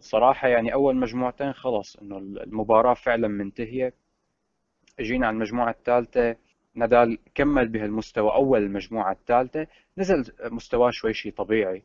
صراحة 0.00 0.48
يعني 0.48 0.72
أول 0.74 0.96
مجموعتين 0.96 1.52
خلص 1.52 1.96
إنه 1.96 2.18
المباراة 2.18 2.94
فعلا 2.94 3.28
منتهية. 3.28 3.92
اجينا 5.00 5.26
على 5.26 5.34
المجموعة 5.34 5.70
الثالثة 5.70 6.36
نادال 6.74 7.18
كمل 7.34 7.68
بهالمستوى 7.68 8.32
أول 8.32 8.62
المجموعة 8.62 9.12
الثالثة. 9.12 9.66
نزل 9.98 10.32
مستواه 10.44 10.90
شوي 10.90 11.14
شيء 11.14 11.32
طبيعي. 11.32 11.82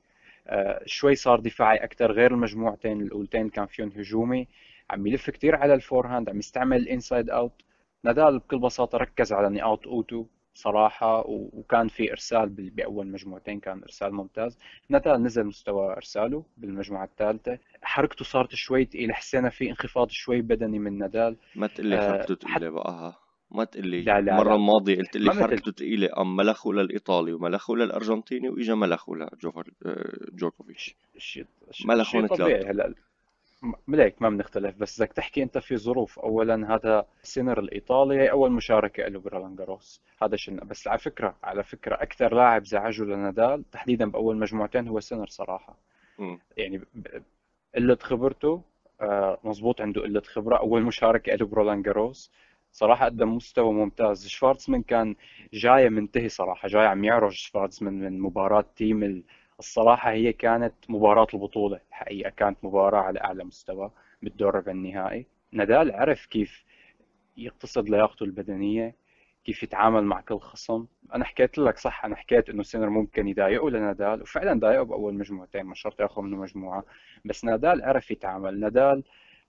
شوي 0.86 1.16
صار 1.16 1.40
دفاعي 1.40 1.78
أكثر 1.78 2.12
غير 2.12 2.32
المجموعتين 2.32 3.02
الأولتين 3.02 3.50
كان 3.50 3.66
فيهم 3.66 3.92
هجومي. 3.96 4.48
عم 4.90 5.08
يلف 5.08 5.30
كثير 5.30 5.56
على 5.56 5.74
ال 5.74 6.08
forehand 6.08 6.30
عم 6.30 6.40
يستعمل 6.40 6.78
ال 6.78 6.85
inside 6.85 7.30
out 7.30 7.62
نادال 8.04 8.40
بكل 8.40 8.60
بساطة 8.60 8.98
ركز 8.98 9.34
على 9.34 9.50
نقاط 9.50 9.88
أوتو 9.88 10.26
صراحة 10.56 11.24
وكان 11.28 11.88
في 11.88 12.12
إرسال 12.12 12.50
بأول 12.50 13.08
مجموعتين 13.08 13.60
كان 13.60 13.82
إرسال 13.84 14.14
ممتاز. 14.14 14.58
نادال 14.90 15.24
نزل 15.24 15.44
مستوى 15.44 15.94
إرساله 15.94 16.46
بالمجموعة 16.58 17.06
الثالثة. 17.06 17.60
حركته 17.82 18.26
صارت 18.26 18.56
شوي 18.56 18.86
تقيلة 18.86 19.14
حسينا 19.14 19.50
في 19.50 19.70
انخفاض 19.70 20.10
شوي 20.10 20.42
بدني 20.42 20.80
من 20.80 20.98
نادال. 20.98 21.38
ما 21.56 21.68
تقول 21.68 21.88
لي 21.88 21.98
حركته 21.98 22.36
تقيلة 22.36 22.70
بقى 22.70 23.14
ما 23.54 23.64
تقول 23.64 23.88
لي 23.88 24.02
لا 24.02 24.22
لا 24.22 24.42
المرة 24.42 24.56
الماضية 24.56 24.96
قلت 24.96 25.18
لي 25.18 25.32
حركته 25.32 25.72
ثقيلة 25.72 26.08
قام 26.08 26.36
ملخه 26.36 26.74
للإيطالي 26.74 27.34
وملخه 27.34 27.76
للأرجنتيني 27.76 28.50
وإجا 28.50 28.76
ملخه 28.76 29.14
لجوكوفيتش 30.34 30.96
ملخهم 31.86 32.28
ثلاثة 32.28 32.72
هلا 32.72 32.94
مليك 33.88 34.22
ما 34.22 34.30
بنختلف 34.30 34.76
بس 34.78 35.02
بدك 35.02 35.14
تحكي 35.14 35.44
أنت 35.44 35.58
في 35.58 35.78
ظروف. 35.78 36.20
اولا 36.20 36.76
هذا 36.76 37.06
سينر 37.22 37.60
الإيطالي 37.60 38.16
هي 38.16 38.32
أول 38.32 38.52
مشاركة 38.52 39.04
له 39.04 39.20
برولان 39.20 39.56
جاروس. 39.56 40.02
هذا 40.24 40.36
شيء 40.36 40.64
بس 40.64 40.88
على 40.88 41.00
فكرة 41.00 41.36
على 41.44 41.64
فكرة 41.64 41.96
أكثر 41.96 42.36
لاعب 42.36 42.64
زعجه 42.66 43.04
لنادال 43.04 43.64
تحديدا 43.72 44.12
بأول 44.12 44.38
مجموعتين 44.38 44.88
هو 44.88 45.00
سينر 45.00 45.28
صراحة. 45.28 45.78
يعني 46.58 46.82
قلة 47.76 47.98
خبرته 48.02 48.62
آه، 49.02 49.40
عنده 49.80 50.02
قلة 50.02 50.22
خبرة. 50.22 50.58
أول 50.58 50.84
مشاركة 50.84 51.36
له 51.36 51.46
برولان 51.46 51.82
جاروس. 51.82 52.32
صراحة 52.74 53.06
قدم 53.06 53.36
مستوى 53.36 53.74
ممتاز. 53.74 54.28
شفارتسمان 54.28 54.82
كان 54.84 55.16
جاي 55.54 55.90
منتهي 55.90 56.30
صراحة 56.30 56.68
جاي 56.68 56.86
عم 56.86 57.04
يعرج 57.04 57.32
شفارتسمان 57.32 57.94
من 58.00 58.20
مباراة 58.20 58.66
تيم 58.76 59.24
الصراحة 59.60 60.12
هي 60.12 60.34
كانت 60.34 60.74
مباراة 60.90 61.28
البطولة 61.34 61.80
الحقيقة 61.90 62.30
كانت 62.30 62.58
مباراة 62.64 63.00
على 63.02 63.22
أعلى 63.22 63.44
مستوى 63.44 63.92
بالدور 64.22 64.64
النهائي. 64.72 65.26
نادال 65.52 65.92
عرف 65.92 66.26
كيف 66.26 66.64
يقتصد 67.38 67.90
لياقته 67.90 68.24
البدنية 68.24 68.96
كيف 69.46 69.64
يتعامل 69.64 70.04
مع 70.04 70.22
كل 70.22 70.40
خصم. 70.40 70.86
أنا 71.16 71.26
حكيت 71.26 71.58
لك 71.58 71.78
صح 71.78 72.06
أنا 72.06 72.16
حكيت 72.16 72.50
إنه 72.50 72.64
سينر 72.64 72.90
ممكن 72.90 73.28
يضايقه 73.28 73.70
لنادال 73.70 74.22
وفعلا 74.22 74.60
ضايقه 74.60 74.84
بأول 74.84 75.14
مجموعتين 75.14 75.66
مش 75.66 75.82
شرط 75.82 76.02
ياخذ 76.02 76.22
منه 76.22 76.38
مجموعة 76.38 76.84
بس 77.26 77.46
نادال 77.46 77.84
عرف 77.84 78.12
يتعامل. 78.12 78.60
نادال 78.60 79.04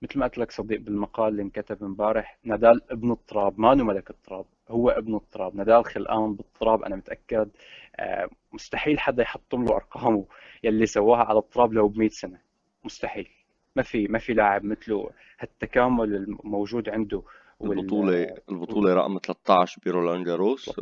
مثل 0.05 0.19
ما 0.19 0.27
قلت 0.27 0.39
لك 0.39 0.51
صديق 0.51 0.81
بالمقال 0.81 1.29
اللي 1.29 1.43
انكتب 1.43 1.85
امبارح 1.85 2.39
نادال 2.45 2.81
ابن 2.91 3.13
التراب. 3.13 3.61
ما 3.61 3.75
ملك 3.75 4.11
التراب 4.11 4.45
هو 4.69 4.91
ابن 4.91 5.17
التراب. 5.17 5.57
نادال 5.57 5.85
خلقان 5.85 6.35
بالتراب. 6.35 6.83
أنا 6.83 6.97
متأكد 6.97 7.49
آه، 7.97 8.29
مستحيل 8.53 8.99
حدا 8.99 9.23
يحطم 9.23 9.65
له 9.65 9.77
أرقامه 9.77 10.25
يلي 10.65 10.87
سواها 10.87 11.25
على 11.25 11.39
التراب 11.39 11.73
لو 11.73 11.89
ب 11.89 11.99
100 11.99 12.09
سنة. 12.09 12.39
مستحيل. 12.85 13.29
ما 13.77 13.83
في 13.83 14.09
ما 14.09 14.19
في 14.19 14.33
لاعب 14.33 14.65
مثله 14.65 15.11
هالتكامل 15.39 16.15
الموجود 16.15 16.89
عنده 16.89 17.23
البطولة 17.63 18.35
البطولة 18.51 18.95
رقم 18.95 19.19
13 19.19 19.81
برولان 19.87 20.25
جاروس 20.25 20.81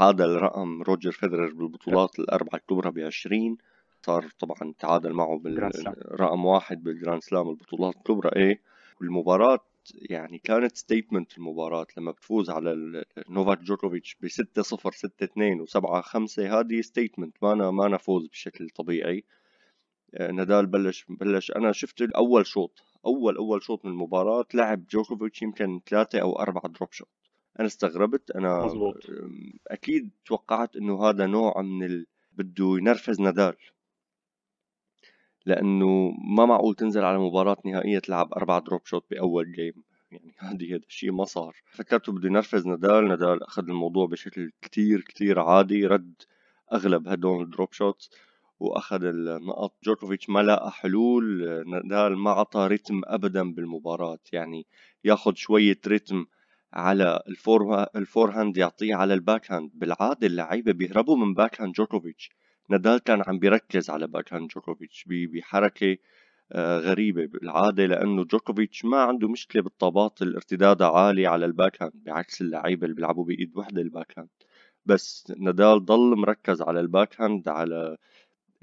هذا 0.00 0.24
الرقم 0.24 0.82
روجر 0.82 1.10
فيدرر 1.12 1.52
بالبطولات 1.54 2.18
الأربعة 2.18 2.58
الكبرى 2.58 2.90
ب 2.90 2.98
20 2.98 3.56
صار 4.06 4.28
طبعا 4.38 4.74
تعادل 4.78 5.12
معه 5.12 5.38
بالرقم 5.38 6.44
واحد 6.44 6.82
بال 6.82 6.93
Grand 6.93 7.22
Slam 7.22 7.48
البطولات 7.50 7.96
الكبرى. 7.96 8.30
إيه 8.36 8.60
والمباراة 9.00 9.58
يعني 9.94 10.38
كانت 10.38 10.76
statement 10.76 11.38
المباراة 11.38 11.86
لما 11.96 12.10
بتفوز 12.10 12.50
على 12.50 13.04
نوفاك 13.28 13.58
جوكوفيتش 13.58 14.16
ب 14.20 14.28
6 14.28 14.62
0 14.62 14.92
6 14.92 15.24
2 15.24 15.60
و 15.60 15.66
7 15.66 16.00
5 16.00 16.60
هذه 16.60 16.80
statement 16.80 17.36
ما 17.42 17.52
أنا 17.52 17.70
ما 17.70 17.86
أنا 17.86 17.96
فوز 17.96 18.26
بشكل 18.26 18.68
طبيعي. 18.70 19.24
آه، 20.14 20.30
نادال 20.30 20.66
بلش 20.66 21.06
بلش. 21.08 21.50
أنا 21.50 21.72
شفت 21.72 22.02
الأول 22.02 22.46
شوط 22.46 22.82
اول 23.06 23.36
أول 23.36 23.62
شوط 23.62 23.84
من 23.84 23.90
المباراة 23.90 24.44
لعب 24.54 24.86
جوكوفيتش 24.86 25.42
يمكن 25.42 25.80
ثلاثة 25.86 26.18
أو 26.20 26.32
أربعة 26.38 26.68
drop 26.68 26.92
shot 26.92 27.08
أنا 27.58 27.66
استغربت. 27.66 28.30
أنا 28.30 28.64
مزبوط. 28.64 28.96
أكيد 29.68 30.10
توقعت 30.26 30.76
إنه 30.76 31.04
هذا 31.04 31.26
نوع 31.26 31.62
من 31.62 31.84
ال... 31.84 32.06
بده 32.32 32.76
ينرفز 32.78 33.20
نادال. 33.20 33.56
لأنه 35.46 36.14
ما 36.24 36.46
معقول 36.46 36.74
تنزل 36.74 37.04
على 37.04 37.18
مباراة 37.18 37.56
نهائية 37.64 37.98
تلعب 37.98 38.32
أربع 38.34 38.58
drop 38.58 38.86
shot 38.86 39.04
بأول 39.10 39.52
game 39.52 39.74
يعني 40.12 40.34
هذه 40.38 40.74
هذا 40.74 40.84
الشيء 40.88 41.12
ما 41.12 41.24
صار. 41.24 41.56
فكرته 41.72 42.12
بده 42.12 42.28
ينرفز 42.28 42.66
نادال. 42.66 43.08
نادال 43.08 43.42
أخذ 43.42 43.62
الموضوع 43.68 44.06
بشكل 44.06 44.52
كتير 44.62 45.00
كتير 45.00 45.40
عادي. 45.40 45.86
رد 45.86 46.22
أغلب 46.72 47.08
هدول 47.08 47.42
ال 47.42 47.48
drop 47.48 47.72
shots 47.72 48.10
وأخذ 48.60 49.04
النقط. 49.04 49.74
جوكوفيتش 49.84 50.30
ما 50.30 50.42
لقى 50.42 50.72
حلول. 50.72 51.44
نادال 51.70 52.18
ما 52.18 52.30
عطى 52.30 52.66
rhythm 52.70 53.00
ابدا 53.04 53.52
بالمباراة. 53.52 54.18
يعني 54.32 54.66
ياخذ 55.04 55.34
شوية 55.34 55.80
rhythm 55.86 56.26
على 56.72 57.22
ال 57.28 57.37
fore 57.37 57.73
ال 57.73 57.82
forehand 57.96 58.56
يعطيه 58.56 58.94
على 58.94 59.14
ال 59.14 59.52
backhand 59.52 59.70
بالعادة 59.74 60.26
اللعيبة 60.26 60.72
بيهربوا 60.72 61.16
من 61.16 61.34
backhand 61.34 61.74
جوكوفيتش 61.74 62.30
نادال 62.68 62.98
كان 62.98 63.22
عم 63.26 63.38
بيركز 63.38 63.90
على 63.90 64.06
backhand 64.06 64.48
جوكوفيتش 64.48 65.04
بحركة 65.08 65.96
آه، 66.52 66.78
غريبة 66.78 67.26
بالعادة 67.26 67.86
لأنه 67.86 68.24
جوكوفيتش 68.24 68.84
ما 68.84 69.02
عنده 69.02 69.28
مشكلة 69.28 69.62
بالطابات 69.62 70.22
الارتداد 70.22 70.82
عالي 70.82 71.26
على 71.26 71.44
ال 71.46 71.82
backhand 71.82 71.92
بعكس 71.94 72.40
اللعيبة 72.42 72.84
اللي 72.84 72.96
بيلعبوا 72.96 73.24
بإيد 73.24 73.56
وحدة 73.56 73.82
ال 73.82 74.18
backhand 74.18 74.28
بس 74.86 75.32
نادال 75.38 75.84
ضل 75.84 76.16
مركز 76.16 76.62
على 76.62 76.80
ال 76.80 77.20
backhand 77.20 77.48
على 77.48 77.96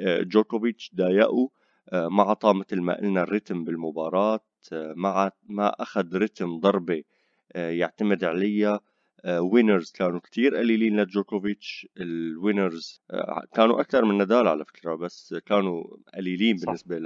جوكوفيتش 0.02 0.92
ضايقه 0.96 1.50
آه، 1.90 2.08
ما 2.08 2.24
عطى 2.24 2.54
مثل 2.54 2.82
ما 2.82 2.98
قلنا 2.98 3.24
ال 3.24 3.29
rhythm 3.29 3.64
بالمباراة 3.64 4.40
آه، 4.74 4.94
ما 4.98 5.32
ما 5.44 5.68
أخذ 5.82 6.18
ريتم 6.18 6.60
ضربة 6.60 7.04
آه، 7.54 7.70
يعتمد 7.70 8.24
عليها. 8.24 8.80
winners 9.28 9.92
كانوا 9.92 10.20
كتير. 10.20 10.56
قليلين 10.56 11.00
لجوكوفيتش 11.02 11.88
ال 11.98 12.11
winners 12.11 13.02
كانوا 13.54 13.82
أكثر 13.82 14.06
من 14.06 14.18
نادال 14.18 14.48
على 14.48 14.66
فكرة 14.66 14.96
بس 14.96 15.34
كانوا 15.46 15.84
قليلين 16.16 16.58
صح. 16.58 16.66
بالنسبة 16.66 17.00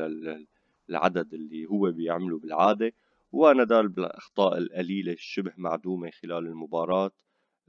للعدد 0.89 1.33
اللي 1.33 1.65
هو 1.65 1.91
بيعمله 1.91 2.39
بالعادة. 2.39 2.93
ونادال 3.31 3.87
بالأخطاء 3.87 4.57
القليلة 4.57 5.13
الشبه 5.13 5.53
معدومة 5.57 6.11
خلال 6.11 6.47
المباراة. 6.47 7.11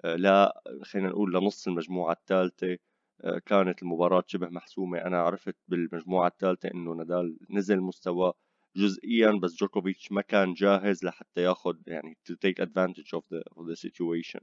لا 0.04 0.62
خلينا 0.82 1.08
نقول 1.08 1.34
لنص 1.34 1.68
المجموعة 1.68 2.12
الثالثة 2.12 2.78
آه، 3.24 3.38
كانت 3.38 3.82
المباراة 3.82 4.24
شبه 4.26 4.48
محسومة. 4.48 4.98
أنا 4.98 5.20
عرفت 5.20 5.56
بالمجموعة 5.68 6.28
الثالثة 6.28 6.70
إنه 6.74 6.92
نادال 6.94 7.38
نزل 7.50 7.80
مستوى 7.80 8.32
جزئيا 8.76 9.30
بس 9.42 9.56
جوكوفيتش 9.56 10.12
ما 10.12 10.22
كان 10.22 10.54
جاهز 10.54 11.04
لحتى 11.04 11.42
ياخذ 11.42 11.76
يعني 11.86 12.16
to 12.30 12.34
take 12.34 12.64
advantage 12.64 13.18
of 13.18 13.22
the, 13.32 13.42
of 13.56 13.66
the 13.66 13.76
situation. 13.76 14.42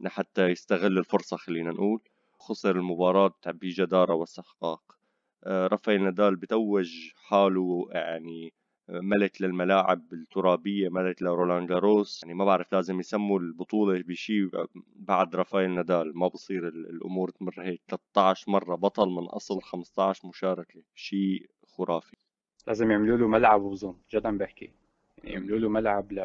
لحتى 0.00 0.46
يستغل 0.46 0.98
الفرصة 0.98 1.36
خلينا 1.36 1.70
نقول. 1.70 2.00
خسر 2.38 2.76
المباراة 2.76 3.34
بجدارة 3.46 4.14
واستحقاق 4.14 4.98
آه، 5.44 5.66
رافائيل 5.66 6.02
نادال 6.04 6.36
بتوج 6.36 7.10
حاله 7.16 7.86
يعني 7.90 8.52
ملك 8.88 9.42
للملاعب 9.42 10.12
الترابية 10.12 10.88
ملك 10.88 11.22
لرولان 11.22 11.66
جاروس. 11.66 12.22
يعني 12.22 12.34
ما 12.34 12.44
بعرف 12.44 12.72
لازم 12.72 13.00
يسموا 13.00 13.38
البطولة 13.40 14.02
بشيء 14.02 14.48
بعد 14.96 15.36
رافائيل 15.36 15.70
نادال. 15.70 16.18
ما 16.18 16.28
بصير 16.28 16.68
الأمور 16.68 17.30
تمر 17.30 17.54
هيك. 17.58 17.82
13 17.88 18.50
مرة 18.52 18.76
بطل 18.76 19.08
من 19.08 19.24
أصل 19.24 19.62
15 19.62 20.28
مشاركة. 20.28 20.82
شيء 20.94 21.46
خرافي. 21.66 22.21
لازم 22.66 22.90
يعملوا 22.90 23.16
له 23.16 23.28
ملعب 23.28 23.60
بظن 23.60 23.94
جد 24.10 24.26
عم 24.26 24.38
بحكي. 24.38 24.70
يعني 25.18 25.34
يعملوا 25.34 25.58
له 25.58 25.68
ملعب 25.68 26.12
ل... 26.12 26.18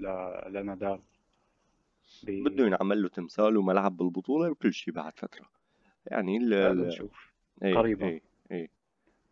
ل... 0.00 0.06
لنادال. 0.48 1.00
ب... 2.22 2.30
بده 2.30 2.66
ينعمل 2.66 3.02
له 3.02 3.08
تمثال 3.08 3.56
وملعب 3.56 3.96
بالبطولة 3.96 4.50
وكل 4.50 4.72
شيء 4.72 4.94
بعد 4.94 5.18
فترة. 5.18 5.46
يعني 6.06 6.36
ال... 6.36 6.78
نشوف 6.86 7.32
إيه 7.62 7.74
قريبا 7.74 8.06
إيه 8.06 8.22
إيه. 8.50 8.70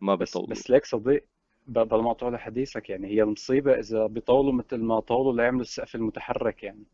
ما 0.01 0.15
بس 0.15 0.39
بس 0.39 0.71
ليك 0.71 0.85
صديق 0.85 1.25
بلا 1.67 2.03
ما 2.03 2.11
أطول 2.11 2.39
حديثك 2.39 2.91
يعني 2.91 3.09
هي 3.09 3.23
المصيبه 3.23 3.79
إذا 3.79 4.07
بيطولوا 4.07 4.53
مثل 4.53 4.77
ما 4.77 5.01
طولوا 5.01 5.33
ليعملوا 5.33 5.61
السقف 5.61 5.95
المتحرك 5.95 6.63
يعني. 6.63 6.85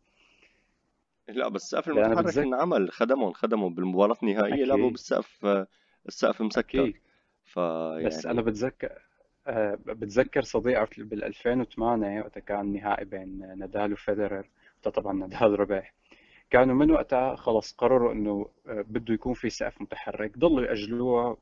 لا 1.27 1.47
بس 1.47 1.63
السقف 1.63 1.87
المتحرك 1.87 2.25
بتذك... 2.25 2.43
انعمل 2.43 2.91
خدمهم 2.91 3.31
خدمهم 3.31 3.73
بالمباراة 3.73 4.17
النهائية 4.23 4.65
لعبوا 4.65 4.89
بالسقف 4.89 5.45
السقف 6.07 6.41
مسكر 6.41 6.83
أكيد. 6.83 6.95
ف 7.43 7.57
يعني... 7.57 8.05
بس 8.05 8.25
أنا 8.25 8.41
بتذكر 8.41 8.91
آه، 8.91 9.10
بتذكر 9.85 10.41
صديق 10.41 10.89
بال 10.97 11.23
2008 11.23 12.21
وقتها 12.21 12.41
كان 12.41 12.73
نهائي 12.73 13.05
بين 13.05 13.57
نادال 13.57 13.93
وفيدرر 13.93 14.49
طبعا 14.83 15.13
نادال 15.13 15.59
ربح. 15.59 15.93
كانوا 16.49 16.75
من 16.75 16.91
وقتها 16.91 17.35
خلص 17.35 17.73
قرروا 17.73 18.11
إنه 18.11 18.49
آه، 18.67 18.85
بده 18.87 19.13
يكون 19.13 19.33
في 19.33 19.49
سقف 19.49 19.81
متحرك. 19.81 20.37
ضلوا 20.37 20.61
ياجلوها 20.61 21.37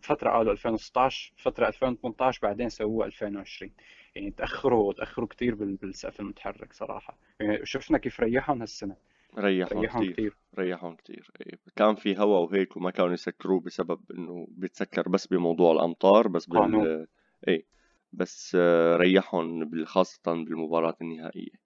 فترة 0.00 0.30
قالوا 0.30 0.52
2016 0.52 1.32
فترة 1.36 1.68
2018 1.68 2.40
بعدين 2.42 2.68
سووها 2.68 3.06
2020 3.06 3.72
يعني 4.14 4.30
تأخروا 4.30 4.92
تأخروا 4.92 5.28
كثير 5.28 5.54
بالسقف 5.54 6.20
المتحرك 6.20 6.72
صراحة. 6.72 7.18
يعني 7.40 7.66
شفنا 7.66 7.98
كيف 7.98 8.20
ريحهم 8.20 8.60
هالسنة. 8.60 8.96
ريحهم, 9.38 9.80
ريحهم 9.80 10.12
كثير 10.12 10.36
ريحهم 10.58 10.96
كثير 10.96 11.30
إيه. 11.40 11.58
كان 11.76 11.94
في 11.94 12.18
هواء 12.18 12.42
وهيك 12.42 12.76
وما 12.76 12.90
كانوا 12.90 13.12
يسكروه 13.12 13.60
بسبب 13.60 14.00
إنه 14.14 14.46
بيتسكر 14.50 15.08
بس 15.08 15.26
بموضوع 15.26 15.72
الأمطار 15.72 16.28
بس 16.28 16.46
بال 16.46 17.06
اي 17.48 17.66
بس 18.12 18.56
آه، 18.60 18.96
ريحهم 18.96 19.84
خاصة 19.84 20.22
بالمباراة 20.26 20.96
النهائية. 21.02 21.62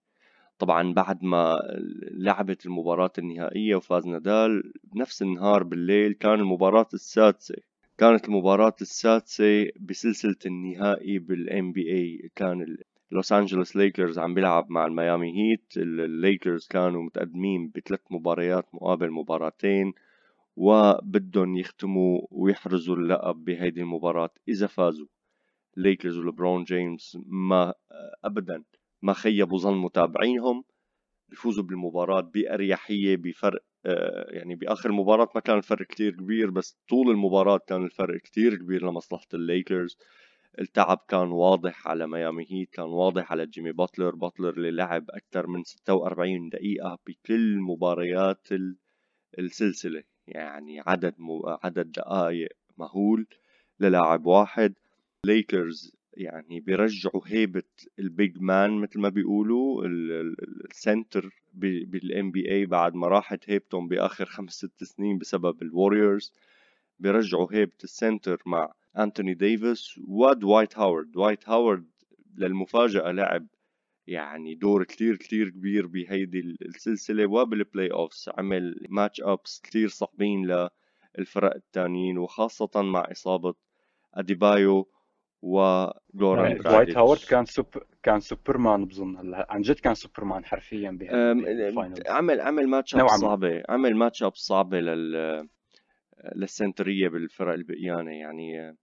طبعا 0.58 0.94
بعد 0.94 1.24
ما 1.24 1.58
لعبت 2.12 2.66
المباراة 2.66 3.12
النهائية 3.18 3.76
وفاز 3.76 4.06
نادال 4.06 4.72
بنفس 4.84 5.22
النهار 5.22 5.62
بالليل 5.62 6.12
كان 6.12 6.34
المباراة 6.40 6.88
السادسة. 6.94 7.54
كانت 7.98 8.28
المباراة 8.28 8.74
السادسة 8.80 9.68
بسلسلة 9.80 10.36
النهائي 10.46 11.18
بال 11.18 11.72
NBA 11.72 12.30
كان 12.36 12.76
لوس 13.10 13.32
انجلوس 13.32 13.76
ليكرز 13.76 14.18
عم 14.18 14.34
بيلعب 14.34 14.70
مع 14.70 14.86
الميامي 14.86 15.38
هيت. 15.38 15.72
الليكرز 15.76 16.66
كانوا 16.66 17.02
متقدمين 17.02 17.68
بثلاث 17.74 18.00
مباريات 18.10 18.74
مقابل 18.74 19.10
مباراتين 19.10 19.92
وبدهم 20.56 21.56
يختموا 21.56 22.20
ويحرزوا 22.30 22.96
اللقب 22.96 23.44
بهيدي 23.44 23.80
المباراة 23.80 24.30
إذا 24.48 24.66
فازوا. 24.66 25.06
ليكرز 25.76 26.18
ولبرون 26.18 26.64
جيمس 26.64 27.18
ما 27.26 27.74
أبدا 28.24 28.64
ما 29.02 29.12
خيبوا 29.12 29.58
ظن 29.58 29.76
متابعينهم. 29.76 30.64
بيفوزوا 31.28 31.64
بالمباراة 31.64 32.20
بأريحية 32.20 33.16
بفرق 33.16 33.62
آه، 33.86 34.26
يعني 34.30 34.54
بآخر 34.54 34.92
مباراة 34.92 35.28
ما 35.34 35.40
كان 35.40 35.58
الفرق 35.58 35.86
كتير 35.86 36.12
كبير 36.12 36.50
بس 36.50 36.78
طول 36.88 37.10
المباراة 37.10 37.58
كان 37.68 37.84
الفرق 37.84 38.20
كتير 38.20 38.56
كبير 38.56 38.86
لمصلحة 38.90 39.26
الليكرز. 39.34 39.98
التعب 40.60 41.04
كان 41.08 41.28
واضح 41.28 41.88
على 41.88 42.06
ميامي 42.08 42.46
هيت 42.50 42.70
كان 42.70 42.84
واضح 42.84 43.32
على 43.32 43.46
جيمي 43.46 43.72
باتلر. 43.72 44.14
باتلر 44.14 44.50
اللي 44.50 44.70
لعب 44.70 45.04
أكثر 45.10 45.46
من 45.46 45.64
46 45.64 46.48
دقيقة 46.48 46.98
بكل 47.06 47.58
مباريات 47.60 48.48
السلسلة. 49.38 50.02
يعني 50.26 50.80
عدد 50.86 51.14
عدد 51.64 51.92
دقائق 51.92 52.48
مهول 52.78 53.26
للاعب 53.80 54.26
واحد. 54.26 54.74
ليكرز 55.26 55.96
يعني 56.12 56.60
بيرجعوا 56.60 57.22
هيبة 57.26 57.62
ال 57.98 58.08
big 58.08 58.38
man 58.40 58.70
مثل 58.70 59.00
ما 59.00 59.08
بيقولوا 59.08 59.86
ال 60.70 60.81
center 60.81 61.42
بال 61.54 62.30
NBA 62.30 62.66
بعد 62.66 62.94
ما 62.94 63.08
راحت 63.08 63.50
هيبتهم 63.50 63.88
بآخر 63.88 64.24
خمس 64.26 64.52
ست 64.52 64.84
سنين 64.84 65.18
بسبب 65.18 65.62
الوريورز 65.62 66.32
بيرجعوا 66.98 67.52
هيبة 67.52 67.76
ال 67.84 67.93
center 67.93 68.42
مع 68.46 68.72
انتوني 68.98 69.34
ديفيس 69.34 70.00
ودوايت 70.08 70.78
هاورد 70.78 71.12
دوايت 71.12 71.48
هاورد 71.48 71.86
للمفاجأة 72.36 73.10
لعب 73.12 73.46
يعني 74.06 74.54
دور 74.54 74.84
كتير 74.84 75.16
كتير 75.16 75.48
كبير 75.50 75.86
بهيدي 75.86 76.40
السلسلة 76.62 77.26
وبال 77.26 77.92
playoffs 77.92 78.30
عمل 78.38 78.86
match-ups 78.88 79.60
كتير 79.60 79.88
صعبين 79.88 80.68
للفرق 81.18 81.54
التانيين 81.54 82.18
وخاصة 82.18 82.70
مع 82.82 83.08
إصابة 83.12 83.54
أديبايو 84.14 84.88
ودوران 85.42 86.50
يعني 86.50 86.76
دوايت 86.76 86.96
هاورد 86.96 87.20
كان 87.20 87.44
سوبر 87.44 87.86
كان 88.02 88.20
سوبرمان 88.20 88.84
بظن. 88.84 89.16
هلا 89.16 89.46
عن 89.50 89.60
جد 89.60 89.78
كان 89.78 89.94
سوبرمان 89.94 90.44
حرفيا 90.44 90.90
بهال 90.90 91.32
final 91.32 92.02
عمل 92.08 92.40
عمل 92.40 92.68
match-up 92.68 93.08
صعبة. 93.08 93.62
عمل 93.68 93.96
match-up 93.96 94.34
صعبة 94.34 94.80
لل 94.80 95.48
للسنترية 96.34 97.08
بالفرق 97.08 97.52
البقيانة 97.54 98.10
يعني 98.10 98.76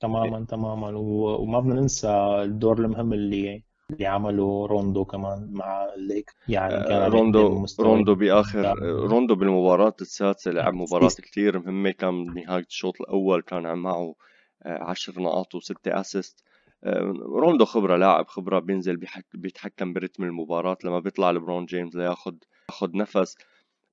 تماما 0.00 0.44
تماما. 0.48 0.92
وما 0.96 1.60
بدنا 1.60 1.74
ننسى 1.74 2.08
الدور 2.42 2.78
المهم 2.78 3.12
اللي 3.12 3.62
اللي 3.90 4.06
عمله 4.06 4.66
روندو 4.66 5.04
كمان 5.04 5.48
مع 5.52 5.94
الليك. 5.94 6.30
يعني 6.48 6.74
آه، 6.74 6.88
كان 6.88 7.10
روندو 7.12 7.66
روندو 7.80 8.14
باخر 8.14 8.78
روندو 8.82 9.34
بالمباراة 9.34 9.94
السادسة 10.00 10.50
لعب 10.50 10.74
مباراة 10.74 11.08
كثير 11.08 11.58
مهمة. 11.58 11.90
كان 11.90 12.24
بنهايه 12.24 12.64
الشوط 12.64 13.00
الأول 13.00 13.42
كان 13.42 13.78
معه 13.78 14.14
10 14.66 15.20
نقاط 15.22 15.54
وستة 15.54 16.00
assist 16.00 16.44
آه، 16.84 17.14
روندو 17.22 17.64
خبرة 17.64 17.96
لاعب 17.96 18.26
خبرة 18.26 18.58
بينزل 18.58 19.00
بيتحكم 19.34 19.92
برتم 19.92 20.24
المباراة. 20.24 20.76
لما 20.84 20.98
بيطلع 20.98 21.30
لبرون 21.30 21.64
جيمس 21.66 21.94
لياخد 21.94 22.44
ياخد 22.70 22.94
نفس 22.96 23.36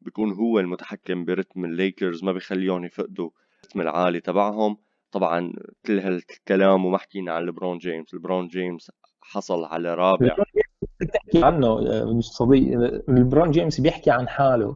بيكون 0.02 0.32
هو 0.34 0.60
المتحكم 0.60 1.26
برتم 1.26 1.66
الليكرز 1.66 2.24
ما 2.24 2.32
بيخليهم 2.32 2.86
يفقدوا 2.86 3.30
الرتم 3.64 3.82
العالي 3.82 4.20
تبعهم. 4.20 4.78
طبعا 5.12 5.54
كل 5.86 6.00
هالكلام 6.00 6.86
وما 6.86 6.98
حكينا 6.98 7.34
عن 7.34 7.44
لبرون 7.44 7.78
جيمس 7.78 8.14
لبرون 8.14 8.48
جيمس 8.48 8.92
حصل 9.22 9.64
على 9.64 9.96
رابع. 9.96 10.36
بتحكي 11.02 11.44
عنه 11.44 11.68
آه، 11.68 12.14
مش 12.18 12.26
صديق. 12.26 12.80
لبرون 13.08 13.52
جيمس 13.52 13.82
بيحكي 13.82 14.12
عن 14.12 14.28
حاله. 14.28 14.76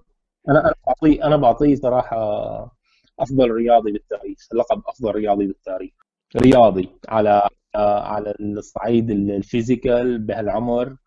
أنا 0.50 0.60
أنا 0.60 0.74
بعطيه 0.88 1.24
أنا 1.24 1.38
بعطيه 1.38 1.76
صراحة 1.76 2.79
أفضل 3.20 3.52
رياضي 3.52 3.92
بالتاريخ 3.92 4.38
لقب 4.54 4.82
أفضل 4.88 5.12
رياضي 5.12 5.48
بالتاريخ. 5.48 5.92
رياضي 6.38 6.90
على 7.10 7.50
على 7.76 8.34
الصعيد 8.40 9.12
ال 9.12 9.24
physical 9.24 10.20
بهالعمر 10.20 10.98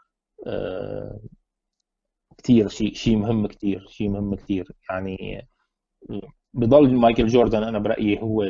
آه، 0.47 1.21
كثير 2.39 2.69
شيء 2.69 2.95
شيء 2.95 3.17
مهم 3.17 3.47
كثير 3.47 3.87
شيء 3.89 4.09
مهم 4.09 4.35
كثير 4.35 4.73
يعني 4.91 5.47
بضل 6.55 6.95
مايكل 6.95 7.27
جوردن 7.27 7.63
أنا 7.63 7.79
برأيي 7.79 8.23
هو 8.23 8.45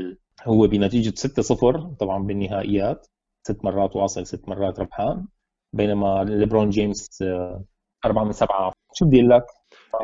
هو 0.47 0.67
بنتيجة 0.69 1.15
6-0 1.17 1.95
طبعا 2.01 2.23
بالنهائيات 2.23 3.07
ست 3.49 3.65
مرات 3.65 3.97
واصل 3.97 4.27
ست 4.27 4.49
مرات 4.49 4.81
ربحان. 4.81 5.27
بينما 5.73 6.25
ليبرون 6.25 6.71
جيمس 6.71 7.23
آه، 7.23 7.65
أربعة 8.05 8.25
من 8.25 8.33
سبعة. 8.33 8.73
شو 8.95 9.07
بدي 9.07 9.23
لك؟ 9.23 9.45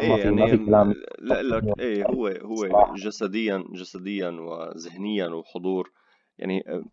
إيه 0.00 0.08
ما 0.08 0.16
في 0.16 0.22
يعني 0.22 0.36
ما 0.36 0.46
في 0.46 0.56
كلام 0.56 0.94
لا 1.18 1.42
لك 1.42 1.80
إيه 1.80 2.06
هو 2.06 2.26
هو 2.28 2.94
جسديا 2.94 3.64
جسديا 3.72 4.28
وذهنيا 4.28 5.26
وحضور. 5.28 5.90
يعني 6.38 6.64
آه، 6.68 6.84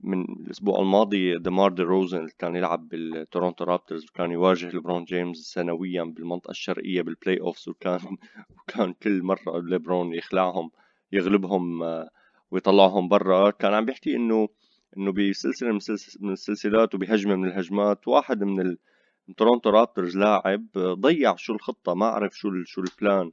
من 0.00 0.22
الأسبوع 0.22 0.80
الماضي 0.80 1.38
دمار 1.38 1.70
دي 1.72 1.82
روزن 1.82 2.28
كان 2.38 2.56
يلعب 2.56 2.88
بالتورونتو 2.88 3.64
رابترز 3.64 4.04
وكان 4.04 4.30
يواجه 4.30 4.70
ليبرون 4.70 5.04
جيمس 5.04 5.36
سنويا 5.36 6.02
بالمنطقة 6.02 6.50
الشرقية 6.50 7.02
بال 7.02 7.40
playoffs 7.40 7.68
وكان 7.68 8.00
وكان 8.58 8.92
كل 8.92 9.22
مرة 9.22 9.60
ليبرون 9.60 10.14
يخلعهم 10.14 10.70
يغلبهم 11.12 11.82
آه، 11.82 12.08
ويطلعهم 12.50 13.08
برا. 13.08 13.50
كان 13.50 13.74
عم 13.74 13.84
بيحكي 13.84 14.16
إنه 14.16 14.48
إنه 14.96 15.12
بسلسلة 15.12 15.78
من 16.20 16.32
السلسلات 16.32 16.94
وبهجمة 16.94 17.34
من 17.34 17.48
الهجمات 17.48 18.08
واحد 18.08 18.44
من 18.44 18.60
ال... 18.60 18.78
تورونتو 19.36 19.70
رابترز 19.70 20.16
لاعب 20.16 20.66
ضيع 20.76 21.36
شو 21.36 21.52
الخطة 21.52 21.94
ما 21.94 22.06
عرف 22.06 22.32
شو. 22.34 22.48
شو 22.64 22.80
ال 22.80 22.90
plan 22.90 23.30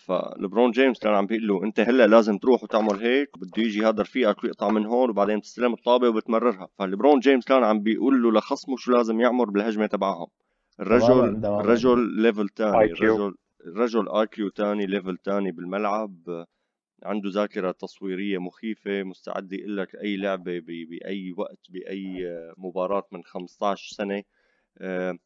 فلبرون 0.00 0.70
جيمس 0.70 0.98
كان 0.98 1.14
عم 1.14 1.26
بيقول 1.26 1.46
له 1.46 1.64
أنت 1.64 1.80
هلأ 1.80 2.06
لازم 2.06 2.38
تروح 2.38 2.62
وتعمل 2.62 2.94
هيك 3.00 3.38
بده 3.38 3.62
يجي 3.62 3.86
هذا 3.86 4.02
رفيقك 4.02 4.44
ويقطع 4.44 4.68
من 4.68 4.86
هون 4.86 5.10
وبعدين 5.10 5.40
تستلم 5.40 5.72
الطابة 5.72 6.08
وبتمررها. 6.08 6.68
فلبرون 6.78 7.18
جيمس 7.18 7.44
كان 7.44 7.64
عم 7.64 7.80
بيقول 7.80 8.22
له 8.22 8.32
لخصمه 8.32 8.76
شو 8.76 8.92
لازم 8.92 9.20
يعمل 9.20 9.46
بالهجمة 9.46 9.86
تبعهم. 9.86 10.26
الرجل 10.80 11.46
الرجل 11.46 12.22
level 12.22 12.48
ثاني 12.48 12.84
الرجل 12.84 13.34
الرجل 13.66 14.08
IQ 14.08 14.50
ثاني 14.50 14.86
level 14.86 15.18
ثاني 15.24 15.52
بالملعب. 15.52 16.44
عنده 17.02 17.30
ذاكرة 17.30 17.70
تصويرية 17.70 18.38
مخيفة 18.38 19.02
مستعد 19.02 19.52
يقول 19.52 19.76
لك 19.76 19.94
أي 19.94 20.16
لعبة 20.16 20.60
بأي 20.66 21.32
وقت 21.36 21.58
بأي 21.70 22.26
مباراة 22.58 23.04
من 23.12 23.22
15 23.24 23.94
سنة. 23.96 24.22
آه، 24.78 25.18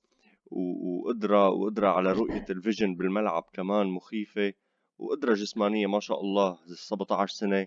وقدرة 0.51 1.49
وقدرة 1.49 1.89
على 1.89 2.13
رؤية 2.13 2.45
ال 2.51 2.57
vision 2.57 2.95
بالملعب 2.95 3.45
كمان 3.53 3.87
مخيفة 3.87 4.53
وقدرة 4.99 5.35
جسمانية 5.35 5.87
ما 5.87 6.01
شاء 6.01 6.21
الله 6.21 6.59
17 6.67 7.35
سنة 7.35 7.67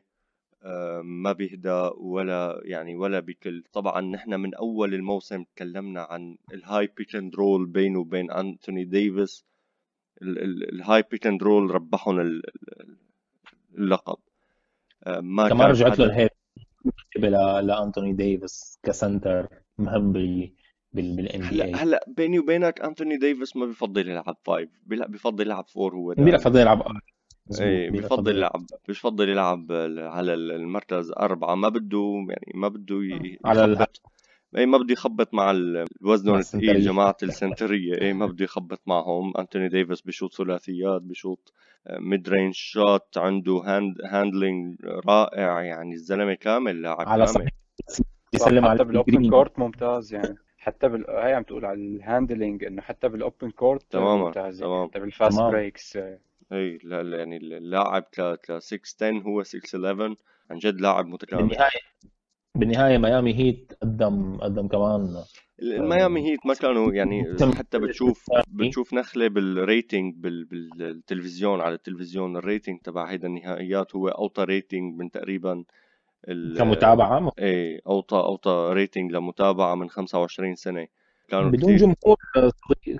آه، 0.63 1.01
ما 1.01 1.31
بيهدى 1.31 1.89
ولا 1.97 2.61
يعني 2.63 2.95
ولا 2.95 3.19
بكل 3.19 3.63
طبعا 3.73 4.01
نحن 4.01 4.33
من 4.33 4.55
أول 4.55 4.93
الموسم 4.93 5.43
تكلمنا 5.43 6.01
عن 6.01 6.37
ال 6.53 6.89
high 6.97 7.06
pick 7.06 7.15
and 7.15 7.35
roll 7.35 7.65
بينه 7.65 7.99
وبين 7.99 8.31
أنتوني 8.31 8.85
ديفيس. 8.85 9.45
ال 10.21 11.03
high 11.11 11.19
pick 11.19 11.27
and 11.27 11.43
roll 11.43 11.71
ربحهم 11.71 12.41
اللقب. 13.77 14.17
آه، 15.03 15.19
ما 15.19 15.49
كمان 15.49 15.69
رجعت 15.69 15.99
له 15.99 16.05
ال 16.05 16.10
hype 16.10 16.29
لانتوني 17.65 18.13
ديفيس 18.13 18.79
ك 18.83 18.92
center 18.92 19.47
مهم 19.77 20.13
بال 20.93 21.49
NBA 21.49 21.73
هلأ 21.73 22.05
بيني 22.07 22.39
وبينك 22.39 22.81
أنتوني 22.81 23.17
ديفيس 23.17 23.55
ما 23.55 23.65
بفضل 23.65 24.09
يلعب 24.09 24.37
five 24.43 24.69
بفضل 24.85 25.45
يلعب 25.45 25.67
four 25.67 25.95
هو 25.95 26.13
بفضل 26.17 26.59
يلعب 26.59 26.83
إيه 27.59 27.91
بفضل 27.91 28.37
يلعب 28.37 28.65
بفضل 28.89 29.29
يلعب 29.29 29.71
على 29.97 30.33
المركز 30.33 31.11
أربعة. 31.11 31.55
ما 31.55 31.69
بده 31.69 32.25
يعني 32.29 32.51
ما 32.53 32.67
بده 32.67 33.01
على 33.45 33.87
اي 34.57 34.65
ما 34.65 34.77
بده 34.77 34.93
يخبط 34.93 35.33
مع 35.33 35.51
الوزن 35.51 36.35
الثقيل 36.35 36.81
جماعة 36.81 37.17
السنترية. 37.23 38.01
اي 38.01 38.13
ما 38.13 38.25
بده 38.25 38.43
يخبط 38.43 38.81
معهم. 38.87 39.37
أنتوني 39.37 39.69
ديفيس 39.69 40.01
بشوت 40.01 40.33
ثلاثيات 40.33 41.01
بشوت 41.01 41.53
mid-range 41.89 42.53
shot 42.53 43.17
عنده 43.17 43.53
hand 43.53 43.95
handling 44.05 44.75
رائع. 45.07 45.61
يعني 45.61 45.93
الزلمة 45.93 46.33
كامل 46.33 46.81
لاعب 46.81 47.09
على 47.09 47.25
كامل. 47.25 47.49
يسلم 48.33 48.65
على 48.65 48.83
بال 48.83 48.99
open 48.99 49.29
court 49.29 49.59
ممتاز 49.59 50.13
يعني. 50.13 50.37
حتى 50.61 50.87
بال... 50.89 51.09
هي 51.09 51.33
عم 51.33 51.43
تقول 51.43 51.65
على 51.65 51.79
ال 51.79 51.88
handling 51.88 52.63
إنه 52.63 52.81
حتى 52.81 53.09
بال 53.09 53.23
open 53.23 53.49
court 53.51 53.91
تماما 53.91 54.31
يعني 54.35 54.87
حتى 54.87 54.99
بال 54.99 55.12
fast 55.12 55.37
تمام. 55.37 55.51
breaks 55.51 55.97
إي 56.53 56.79
لا 56.83 57.17
يعني 57.17 57.37
اللاعب 57.37 58.03
ك 58.03 58.21
ك 58.21 58.57
6 58.59 59.07
10 59.07 59.19
هو 59.19 59.43
6 59.43 59.59
11 59.87 60.15
عن 60.51 60.57
جد 60.57 60.81
لاعب 60.81 61.07
متكامل. 61.07 61.47
بالنهاية 61.47 61.79
بالنهاية 62.57 62.97
ميامي 62.97 63.33
هيت 63.33 63.73
قدم 63.81 64.37
قدم 64.37 64.67
كمان 64.67 65.23
ميامي 65.63 66.31
هيت 66.31 66.45
ما 66.45 66.53
كانوا 66.53 66.93
يعني 66.93 67.23
حتى 67.55 67.79
بتشوف 67.79 68.25
بتشوف 68.47 68.93
نخلة 68.93 69.27
بال 69.27 69.49
rating 69.49 70.15
بالتلفزيون 70.15 71.61
على 71.61 71.75
التلفزيون. 71.75 72.37
ال 72.37 72.43
rating 72.43 72.79
تبع 72.79 73.05
هيدا 73.11 73.27
النهائيات 73.27 73.95
هو 73.95 74.07
اوطى 74.07 74.43
rating 74.43 74.99
من 74.99 75.11
تقريبا 75.11 75.63
كمتابعة 76.57 77.31
إيه 77.39 77.81
اوطى 77.87 78.15
اوطى 78.17 78.69
rating 78.73 79.11
لمتابعة 79.11 79.75
من 79.75 79.89
25 79.89 80.55
سنة. 80.55 80.87
كانوا 81.29 81.49
بدون 81.49 81.75
كتير... 81.75 81.77
جمهور 81.77 82.17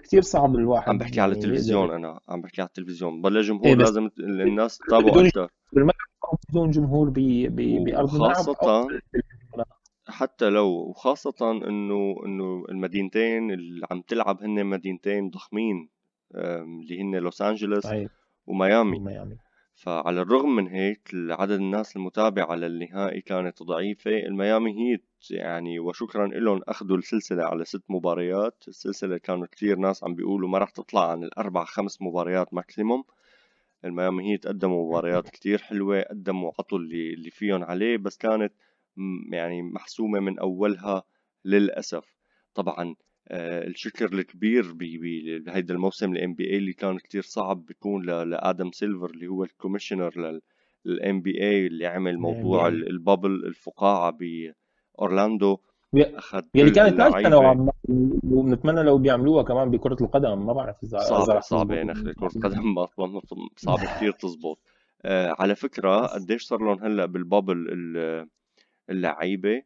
كثير 0.03 0.21
صعب 0.21 0.55
الواحد 0.55 0.89
عم 0.89 0.97
بحكي 0.97 1.21
على 1.21 1.31
يعني 1.31 1.43
التلفزيون 1.43 1.91
أنا 1.91 2.19
عم 2.29 2.41
بحكي 2.41 2.62
على 2.62 2.67
التلفزيون. 2.67 3.21
بلا 3.21 3.41
جمهور 3.41 3.65
إيه 3.65 3.75
لازم 3.75 4.10
الناس 4.19 4.77
تتابعوا 4.77 5.27
أكثر 5.27 5.49
بالملعب 5.73 5.95
بدون 6.49 6.71
جمهور 6.71 7.10
بأرض 7.10 8.13
الملعب 8.15 8.34
خاصة 8.34 8.88
حتى 10.07 10.49
لو 10.49 10.67
وخاصة 10.67 11.51
إنه 11.51 12.15
إنه 12.25 12.65
المدينتين 12.69 13.51
اللي 13.51 13.88
عم 13.91 14.01
تلعب 14.01 14.43
هن 14.43 14.65
مدينتين 14.65 15.29
ضخمين 15.29 15.89
اللي 16.36 17.01
هن 17.01 17.15
لوس 17.15 17.41
أنجلوس 17.41 17.88
وميامي. 18.47 18.97
وميامي. 18.97 19.36
فعلى 19.82 20.22
الرغم 20.22 20.56
من 20.56 20.67
هيك 20.67 21.12
عدد 21.13 21.52
الناس 21.52 21.96
المتابعة 21.96 22.56
للنهائي 22.56 23.22
كانت 23.22 23.63
ضعيفة. 23.63 24.12
الميامي 24.12 24.72
هيت 24.72 25.06
يعني 25.30 25.80
وشكرا 25.80 26.28
لهم 26.28 26.62
أخذوا 26.67 26.98
السلسلة 26.98 27.44
على 27.44 27.65
ست 27.65 27.84
مباريات. 27.89 28.63
السلسلة 28.67 29.17
كانوا 29.17 29.46
كثير 29.52 29.78
ناس 29.78 30.04
عم 30.04 30.15
بيقولوا 30.15 30.50
ما 30.50 30.58
راح 30.58 30.70
تطلع 30.70 31.12
عن 31.12 31.24
الأربع 31.24 31.63
خمس 31.65 32.02
مباريات 32.02 32.54
ماكسيموم 32.54 33.04
الميامي 33.86 34.32
هيت 34.32 34.48
قدموا 34.48 34.88
مباريات 34.88 35.30
كتير 35.30 35.62
حلوة 35.62 36.02
قدموا 36.02 36.52
عطوا 36.60 36.78
اللي, 36.78 37.13
اللي 37.13 37.30
فيهم 37.30 37.63
عليه 37.63 37.98
بس 37.98 38.17
كانت 38.17 38.54
يعني 39.32 39.62
محسومة 39.62 40.20
من 40.20 40.39
أولها 40.39 41.04
للأسف. 41.46 42.15
طبعا 42.56 42.96
الشكر 43.31 44.13
الكبير 44.13 44.73
بهيدا 44.73 45.73
الموسم 45.73 46.12
ال 46.12 46.34
NBA 46.34 46.58
اللي 46.57 46.73
كان 46.73 46.97
كتير 46.97 47.21
صعب 47.21 47.65
بيكون 47.65 48.05
لآدم 48.05 48.71
سيلفر 48.71 49.10
اللي 49.10 49.27
هو 49.27 49.43
ال 49.43 49.51
commissioner 49.51 50.39
لل 50.86 51.21
NBA 51.21 51.67
اللي 51.67 51.86
عمل 51.86 52.17
موضوع 52.17 52.67
ال 52.67 52.77
bubble 52.77 53.32
الفقاعة 53.45 54.12
باورلاندو 54.12 55.57
أخذ 55.95 56.43
يلي 56.55 56.71
كانت 56.71 56.97
ناجحه 56.97 57.29
نوعا 57.29 57.53
ما 57.53 57.71
ونتمنى 58.23 58.84
لو 58.84 58.97
بيعملوها 58.97 59.43
كمان 59.43 59.71
بكرة 59.71 59.97
القدم 60.01 60.45
ما 60.45 60.53
بعرف 60.53 60.84
اذا 60.84 60.97
صعبة 60.99 61.39
صعبة 61.39 61.84
نخلة 61.84 62.13
كرة 62.13 62.31
القدم 62.36 62.75
صعب 63.57 63.79
كثير 63.95 64.12
تزبط. 64.12 64.60
آه 65.05 65.36
على 65.39 65.55
فكرة 65.55 66.05
قديش 66.05 66.43
صار 66.43 66.60
لهم 66.60 66.84
هلأ 66.84 67.05
بالبابل 67.05 67.67
اللعيبة؟ 68.89 69.63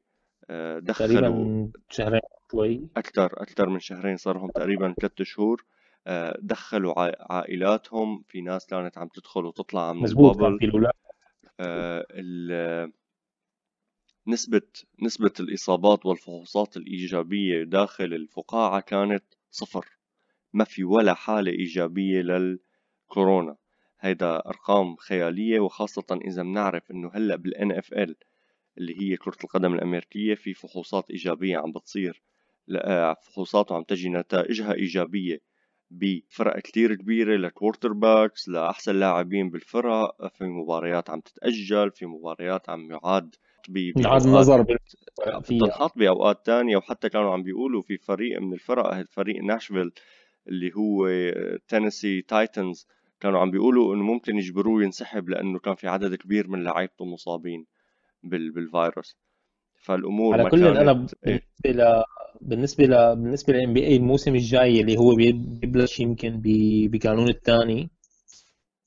آه 0.49 0.79
دخلوا 0.79 1.07
تقريبا 1.07 1.71
شهرين. 1.89 2.21
شوي. 2.51 2.81
أكثر 2.97 3.25
أكثر 3.41 3.69
من 3.69 3.79
شهرين 3.79 4.17
صار 4.17 4.37
لهم 4.37 4.49
تقريبا 4.49 4.93
ثلاث 5.01 5.21
شهور 5.21 5.65
آه 6.07 6.37
دخلوا 6.41 6.93
عائلاتهم 7.33 8.23
في 8.27 8.41
ناس 8.41 8.65
كانت 8.65 8.97
عم 8.97 9.07
تدخل 9.07 9.45
وتطلع 9.45 9.93
من 9.93 10.05
البابل. 10.05 10.87
آه 11.59 12.91
نسبة 14.27 14.61
نسبة 15.01 15.31
الإصابات 15.39 16.05
والفحوصات 16.05 16.77
الإيجابية 16.77 17.63
داخل 17.63 18.13
الفقاعة 18.13 18.79
كانت 18.81 19.23
صفر. 19.51 19.85
ما 20.53 20.63
في 20.63 20.83
ولا 20.83 21.13
حالة 21.13 21.51
إيجابية 21.51 22.21
للكورونا. 22.21 23.55
هيدا 23.99 24.35
أرقام 24.35 24.95
خيالية 24.95 25.59
وخاصة 25.59 26.19
إذا 26.25 26.43
بنعرف 26.43 26.91
إنه 26.91 27.11
هلأ 27.13 27.35
بال 27.35 27.71
NFL 27.71 28.15
اللي 28.77 29.01
هي 29.01 29.17
كرة 29.17 29.37
القدم 29.43 29.73
الأمريكية 29.73 30.35
في 30.35 30.53
فحوصات 30.53 31.09
إيجابية 31.09 31.57
عم 31.57 31.71
بتصير. 31.71 32.21
فحوصات 33.21 33.71
عم 33.71 33.83
تجي 33.83 34.09
نتائجها 34.09 34.73
إيجابية. 34.73 35.55
بفرق 35.91 36.59
كتير 36.59 36.95
كبيرة 36.95 37.37
ل 37.37 37.93
quarterbacks 37.93 38.49
لأحسن 38.49 38.95
لاعبين 38.95 39.49
بالفرق 39.49 40.27
في 40.37 40.43
مباريات 40.43 41.09
عم 41.09 41.19
تتأجل 41.19 41.91
في 41.91 42.05
مباريات 42.05 42.69
عم 42.69 42.91
يعاد 42.91 43.35
بغض 43.69 44.25
النظر 44.27 44.61
بتنحط 45.39 45.97
بأوقات 45.97 46.45
تانية. 46.45 46.77
وحتى 46.77 47.09
كانوا 47.09 47.33
عم 47.33 47.43
بيقولوا 47.43 47.81
في 47.81 47.97
فريق 47.97 48.41
من 48.41 48.53
الفرق 48.53 49.01
فريق 49.03 49.43
ناشفيل 49.43 49.91
اللي 50.47 50.71
هو 50.75 51.09
تينيسي 51.67 52.21
تايتنز 52.21 52.87
كانوا 53.19 53.39
عم 53.39 53.51
بيقولوا 53.51 53.95
إنه 53.95 54.03
ممكن 54.03 54.37
يجبروه 54.37 54.83
ينسحب 54.83 55.29
لأنه 55.29 55.59
كان 55.59 55.75
في 55.75 55.87
عدد 55.87 56.15
كبير 56.15 56.47
من 56.47 56.63
لعيبته 56.63 57.05
مصابين 57.05 57.65
بال... 58.23 58.51
بالفيروس. 58.51 59.17
فالأمور 59.85 60.33
على 60.33 60.49
كل 60.49 60.67
أنا 60.67 61.07
بالنسبة 61.21 61.71
ل 61.71 62.03
بالنسبة 62.41 62.85
ل 62.85 63.15
بالنسبة 63.15 63.53
لل 63.53 63.73
NBA 63.73 63.95
الموسم 63.95 64.35
الجاي 64.35 64.81
اللي 64.81 64.97
هو 64.97 65.15
بيبلش 65.15 65.99
يمكن 65.99 66.41
بكانون 66.91 67.29
الثاني 67.29 67.89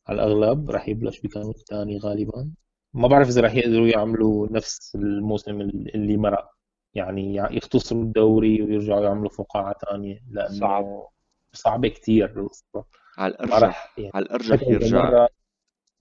على 0.08 0.22
الأغلب 0.24 0.70
راح 0.70 0.88
يبلش 0.88 1.20
بكانون 1.20 1.50
الثاني 1.50 1.98
غالبا. 1.98 2.50
ما 2.94 3.08
بعرف 3.08 3.28
إذا 3.28 3.40
راح 3.40 3.54
يقدروا 3.54 3.88
يعملوا 3.88 4.48
نفس 4.50 4.94
الموسم 4.96 5.60
اللي 5.60 6.16
مرق 6.16 6.50
يعني 6.94 7.36
يختصروا 7.36 8.02
الدوري 8.02 8.62
ويرجعوا 8.62 9.04
يعملوا 9.04 9.30
فقاعة 9.30 9.74
ثانية 9.90 10.20
لأنه 10.30 10.60
صعب. 10.60 11.08
صعبه 11.52 11.88
كثير 11.88 12.40
القصة 12.40 12.84
على 13.18 13.34
الارجح 13.34 13.94
يعني 13.98 14.10
على 14.14 14.24
الأرجح 14.24 14.62
يرجع. 14.62 15.26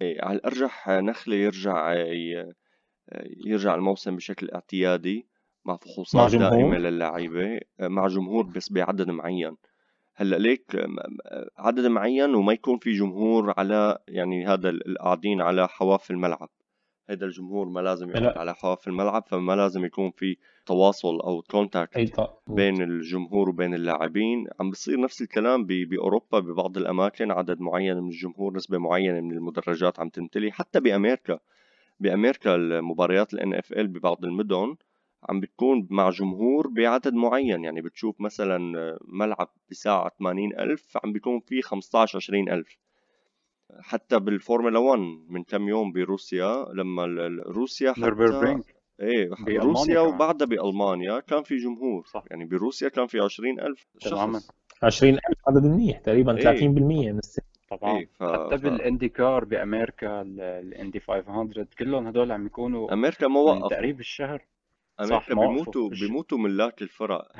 إيه 0.01 0.21
على 0.21 0.37
الأرجح 0.37 0.89
نخله 0.89 1.35
يرجع 1.35 1.93
يرجع 3.45 3.75
الموسم 3.75 4.15
بشكل 4.15 4.49
اعتيادي 4.49 5.25
مع 5.65 5.77
فحوصات 5.77 6.35
مع 6.35 6.49
دائمة 6.49 6.77
للاعيبة 6.77 7.59
مع 7.79 8.07
جمهور 8.07 8.43
بس 8.45 8.71
بعدد 8.71 9.09
معين. 9.09 9.55
هلأ 10.15 10.35
ليك 10.35 10.85
عدد 11.57 11.85
معين 11.85 12.35
وما 12.35 12.53
يكون 12.53 12.77
في 12.77 12.91
جمهور 12.91 13.53
على 13.57 13.97
يعني 14.07 14.47
هذا 14.47 14.69
القاعدين 14.69 15.41
على 15.41 15.67
حواف 15.67 16.11
الملعب. 16.11 16.49
هذا 17.09 17.25
الجمهور 17.25 17.69
ما 17.69 17.79
لازم 17.79 18.09
يقعد 18.09 18.37
على 18.37 18.55
حواف 18.55 18.87
الملعب 18.87 19.23
فما 19.27 19.55
لازم 19.55 19.85
يكون 19.85 20.11
في 20.11 20.37
تواصل 20.65 21.19
أو 21.19 21.41
contact 21.41 21.97
بين 22.47 22.81
الجمهور 22.81 23.49
وبين 23.49 23.73
اللاعبين. 23.73 24.47
عم 24.59 24.71
بصير 24.71 24.99
نفس 24.99 25.21
الكلام 25.21 25.65
بأوروبا 25.65 26.39
ببعض 26.39 26.77
الأماكن 26.77 27.31
عدد 27.31 27.61
معين 27.61 27.97
من 27.97 28.09
الجمهور 28.09 28.53
نسبة 28.53 28.77
معينة 28.77 29.21
من 29.21 29.31
المدرجات 29.31 29.99
عم 29.99 30.09
تمتلي 30.09 30.51
حتى 30.51 30.79
بأمريكا. 30.79 31.39
بأمريكا 31.99 32.55
المباريات 32.55 33.33
ال 33.33 33.53
NFL 33.53 33.87
ببعض 33.87 34.25
المدن 34.25 34.75
عم 35.29 35.39
بتكون 35.39 35.87
مع 35.89 36.09
جمهور 36.09 36.67
بعدد 36.67 37.13
معين 37.13 37.63
يعني 37.63 37.81
بتشوف 37.81 38.21
مثلا 38.21 38.57
ملعب 39.07 39.49
بسعة 39.71 40.11
80 40.19 40.59
ألف 40.59 40.97
عم 41.03 41.13
بيكون 41.13 41.39
فيه 41.39 41.61
15 41.61 42.17
20 42.17 42.49
ألف. 42.49 42.77
حتى 43.79 44.19
بالفورمولا 44.19 44.79
1 44.79 44.99
من 45.29 45.43
كم 45.43 45.67
يوم 45.67 45.91
بروسيا 45.91 46.65
لما 46.73 47.05
روسيا 47.47 47.91
حتى 47.91 48.03
إيه 49.01 49.29
روسيا 49.59 49.99
وبعدها 49.99 50.47
بألمانيا 50.47 51.19
كان 51.19 51.43
في 51.43 51.57
جمهور. 51.57 52.05
صح. 52.05 52.23
يعني 52.31 52.45
بروسيا 52.45 52.89
كان 52.89 53.07
في 53.07 53.19
20000 53.19 53.87
شخص. 53.99 54.49
20000 54.83 55.19
عدد 55.47 55.65
منيح 55.65 55.99
تقريبا 55.99 56.37
إيه. 56.37 56.43
30% 56.43 56.67
من 56.67 57.17
السعة 57.17 57.45
طبعا. 57.69 57.97
إيه 57.97 58.09
ف... 58.19 58.23
حتى 58.23 58.57
بال 58.57 59.09
IndyCar 59.09 59.45
بأمريكا 59.45 60.21
ال 60.21 60.37
Indy 60.37 60.99
500 60.99 61.67
كلهم 61.79 62.07
هدول 62.07 62.31
عم 62.31 62.45
يكونوا 62.45 62.93
أمريكا 62.93 63.27
ما 63.27 63.39
وقفوا. 63.39 63.69
تقريب 63.69 63.99
الشهر. 63.99 64.45
أمريكا 64.99 65.35
بيموتوا 65.35 65.89
بيموتوا 65.89 66.37
ملاك 66.37 66.81
الفرق 66.81 67.31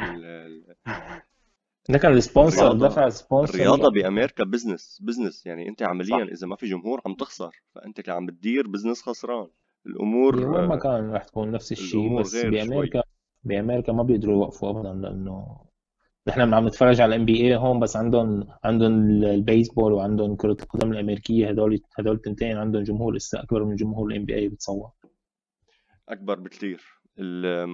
ده 1.90 1.98
كان 2.02 2.14
ال 2.14 2.21
sponsor 2.21 2.74
دفع 2.74 3.10
sponsor 3.10 3.54
الرياضة 3.54 3.92
بأمريكا 3.92 4.44
business 4.44 5.02
business 5.04 5.46
يعني 5.46 5.70
أنت 5.70 5.84
عمليا 5.84 6.26
صح. 6.26 6.32
إذا 6.32 6.48
ما 6.48 6.56
في 6.56 6.66
جمهور 6.66 7.02
عم 7.06 7.14
تخسر. 7.14 7.62
فأنت 7.76 8.10
عم 8.10 8.26
بتدير 8.26 8.68
business 8.68 9.02
خسران. 9.02 9.48
الأمور 9.86 10.36
وين 10.36 10.68
ما 10.68 10.76
كان 10.76 11.12
رح 11.14 11.24
تكون 11.24 11.52
نفس 11.52 11.72
الشيء 11.72 12.20
بس 12.20 12.36
بأمريكا 12.36 13.02
شوي. 13.02 13.14
بأمريكا 13.44 13.94
ما 13.94 14.04
بيقدروا 14.04 14.34
يوقفوا 14.36 14.70
أبدا 14.70 14.94
لأنه 14.94 15.67
نحن 16.28 16.54
عم 16.54 16.68
نتفرج 16.68 17.02
على 17.02 17.16
ال 17.16 17.26
NBA 17.26 17.56
هون 17.56 17.80
بس 17.80 17.96
عندهم 17.96 18.48
عندهم 18.64 19.10
البيسبول 19.24 19.94
وعندهم 19.94 20.36
كرة 20.36 20.58
القدم 20.62 20.92
الأمريكية. 20.92 21.50
هدول 21.50 21.80
هدول 22.00 22.16
التنتين 22.16 22.58
عندهم 22.58 22.84
جمهور 22.84 23.16
لسه 23.16 23.40
أكبر 23.40 23.64
من 23.64 23.76
جمهور 23.76 24.12
ال 24.12 24.19
N 24.19 24.26
BA 24.26 24.48
بتصور. 24.50 24.90
أكبر 26.10 26.40
بكثير 26.40 26.84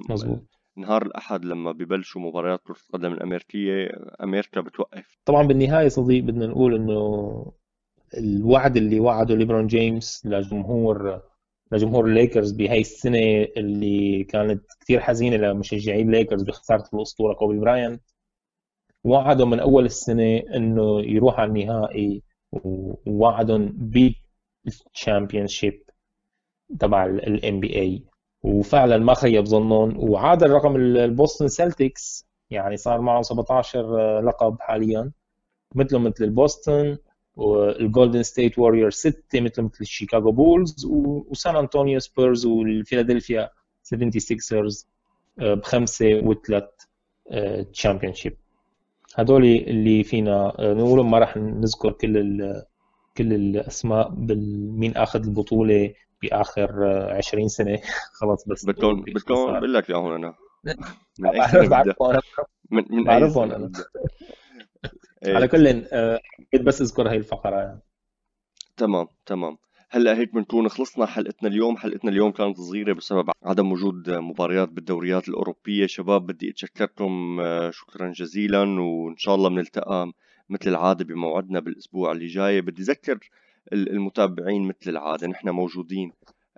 مظبوط. 0.10 0.40
نهار 0.78 1.06
الأحد 1.06 1.46
لما 1.46 1.72
ببلشوا 1.72 2.22
مباريات 2.22 2.62
كرة 2.64 2.76
القدم 2.90 3.14
الأمريكية 3.14 3.90
أمريكا 4.24 4.62
بتوقف. 4.62 5.18
طبعا 5.26 5.48
بالنهاية 5.48 5.88
صديق 5.88 6.24
بدنا 6.24 6.48
نقول 6.48 6.76
إنه 6.76 7.54
الوعد 8.18 8.78
اللي 8.78 9.00
وعده 9.00 9.36
ليبرون 9.36 9.68
جيمس 9.68 10.26
لجمهور 10.26 11.22
لجمهور 11.72 12.06
الليكرز 12.06 12.52
بهاي 12.52 12.82
السنة 12.82 13.48
اللي 13.58 14.24
كانت 14.24 14.64
كثير 14.82 15.00
حزينة 15.00 15.38
لمشجعي 15.38 16.02
الليكرز 16.02 16.44
بخسارة 16.44 16.84
الأسطورة 16.94 17.34
كوبي 17.34 17.60
براينت 17.60 18.02
وعدوا 19.04 19.46
من 19.46 19.60
أول 19.60 19.86
السنة 19.86 20.38
إنه 20.56 21.02
يروح 21.02 21.40
على 21.40 21.50
النهائي 21.50 22.22
ووعدهم 22.52 23.92
بال 24.66 25.48
championship 25.48 25.84
تبع 26.80 27.06
ال 27.06 27.60
NBA 27.60 28.04
وفعلا 28.44 28.98
ما 28.98 29.14
خيب 29.14 29.46
ظنهم. 29.46 30.10
وعادل 30.10 30.44
رقم 30.44 30.76
البوستن 30.76 31.48
سلتكس 31.48 32.28
يعني 32.50 32.78
صار 32.78 33.02
معه 33.02 33.22
17 33.22 34.22
لقب 34.22 34.58
حاليا. 34.60 35.12
مثله 35.76 36.00
مثل 36.00 36.24
البوستن 36.24 36.98
والجولدن 37.36 38.24
ستيت 38.24 38.60
ووريرز 38.60 38.90
6 38.90 39.42
مثل 39.42 39.62
مثل 39.62 39.78
الشيكاغو 39.82 40.32
بولز 40.32 40.86
وسان 40.86 41.56
انطونيو 41.56 42.00
سبيرز 42.00 42.46
والفيلادلفيا 42.46 43.50
76رز 43.96 44.88
بخمسة 45.38 46.22
وثلاث 46.24 46.64
championship 47.72 48.38
هدول 49.16 49.46
اللي 49.46 50.04
فينا 50.04 50.54
آه، 50.60 50.74
نقول 50.74 51.06
ما 51.06 51.20
راح 51.20 51.38
نذكر 51.38 51.92
كل 51.92 52.64
كل 53.18 53.34
الأسماء 53.34 54.12
مين 54.78 54.98
آخذ 54.98 55.24
البطولة 55.24 55.94
بآخر 56.22 56.84
20 57.18 57.48
سنة. 57.48 57.80
خلاص 58.20 58.48
بس. 58.48 58.66
بدكم 58.66 59.02
بدكم 59.02 59.34
بقول 59.36 59.74
لك 59.74 59.90
اياهم 59.90 60.12
أنا. 60.12 60.34
من 61.60 61.70
بعرفهم 61.70 62.20
من 62.72 62.86
من 62.90 63.04
بعرفهم 63.04 63.52
أنا. 63.52 63.72
على 65.26 65.48
كل 65.48 65.86
آه، 65.94 66.20
بس 66.62 66.82
أذكر 66.82 67.10
هاي 67.10 67.18
الفقرة 67.18 67.56
يعني. 67.56 67.80
تمام 68.78 69.08
تمام. 69.26 69.58
هلا 69.96 70.18
هيك 70.18 70.34
بنكون 70.34 70.70
خلصنا 70.70 71.06
حلقتنا 71.06 71.50
اليوم. 71.50 71.78
حلقتنا 71.78 72.12
اليوم 72.12 72.32
كانت 72.32 72.58
صغيرة 72.58 72.94
بسبب 72.94 73.30
عدم 73.44 73.72
وجود 73.72 74.10
مباريات 74.10 74.70
بالدوريات 74.70 75.30
الأوروبية. 75.30 75.86
شباب 75.86 76.26
بدي 76.26 76.50
أتشكركم 76.50 77.40
آه، 77.40 77.72
شكرا 77.72 78.12
جزيلا 78.12 78.82
وإن 78.82 79.18
شاء 79.18 79.36
الله 79.36 79.50
بنلتقى 79.50 80.12
مثل 80.50 80.70
العادة 80.70 81.06
بموعدنا 81.06 81.60
بالأسبوع 81.60 82.12
اللي 82.12 82.28
جاي. 82.28 82.62
بدي 82.62 82.82
أذكر 82.82 83.20
المتابعين 83.74 84.68
مثل 84.68 84.88
العادة. 84.88 85.28
نحن 85.28 85.50
موجودين 85.50 86.12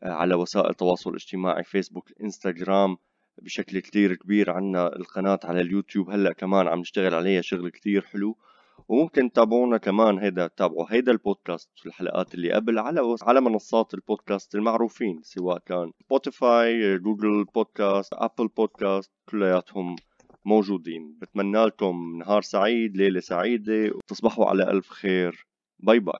آه، 0.04 0.12
على 0.12 0.36
وسائل 0.36 0.69
التواصل 0.69 1.10
الاجتماعي 1.10 1.63
فيسبوك 1.63 2.12
إنستغرام 2.24 2.98
بشكل 3.41 3.80
كتير 3.80 4.15
كبير. 4.15 4.52
عنا 4.52 4.95
القناة 4.95 5.39
على 5.43 5.62
اليوتيوب 5.62 6.10
هلأ 6.10 6.34
كمان 6.34 6.67
عم 6.67 6.80
نشتغل 6.80 7.13
عليها 7.13 7.41
شغل 7.41 7.69
كتير 7.69 8.02
حلو. 8.02 8.38
وممكن 8.88 9.32
تتابعونا 9.32 9.78
كمان 9.78 10.19
هيدا 10.19 10.48
تابعوا 10.48 10.86
هيدا 10.93 11.12
البودكاست 11.12 11.69
الحلقات 11.86 12.36
اللي 12.36 12.52
قبل 12.52 12.80
على 12.80 13.15
على 13.21 13.41
منصات 13.41 13.93
البودكاست 13.93 14.56
المعروفين 14.56 15.21
سواء 15.24 15.60
كان 15.65 15.91
سبوتيفاي 16.04 16.98
جوجل 16.98 17.43
بودكاست 17.56 18.13
ابل 18.13 18.48
بودكاست 18.48 19.12
كلياتهم 19.30 19.95
موجودين. 20.45 21.17
بتمنى 21.21 21.65
لكم 21.65 22.17
نهار 22.19 22.41
سعيد 22.41 22.98
ليلة 22.98 23.19
سعيدة 23.19 23.91
وتصبحوا 23.95 24.45
على 24.45 24.63
ألف 24.63 24.89
خير. 24.89 25.48
باي 25.80 26.00
باي. 26.00 26.19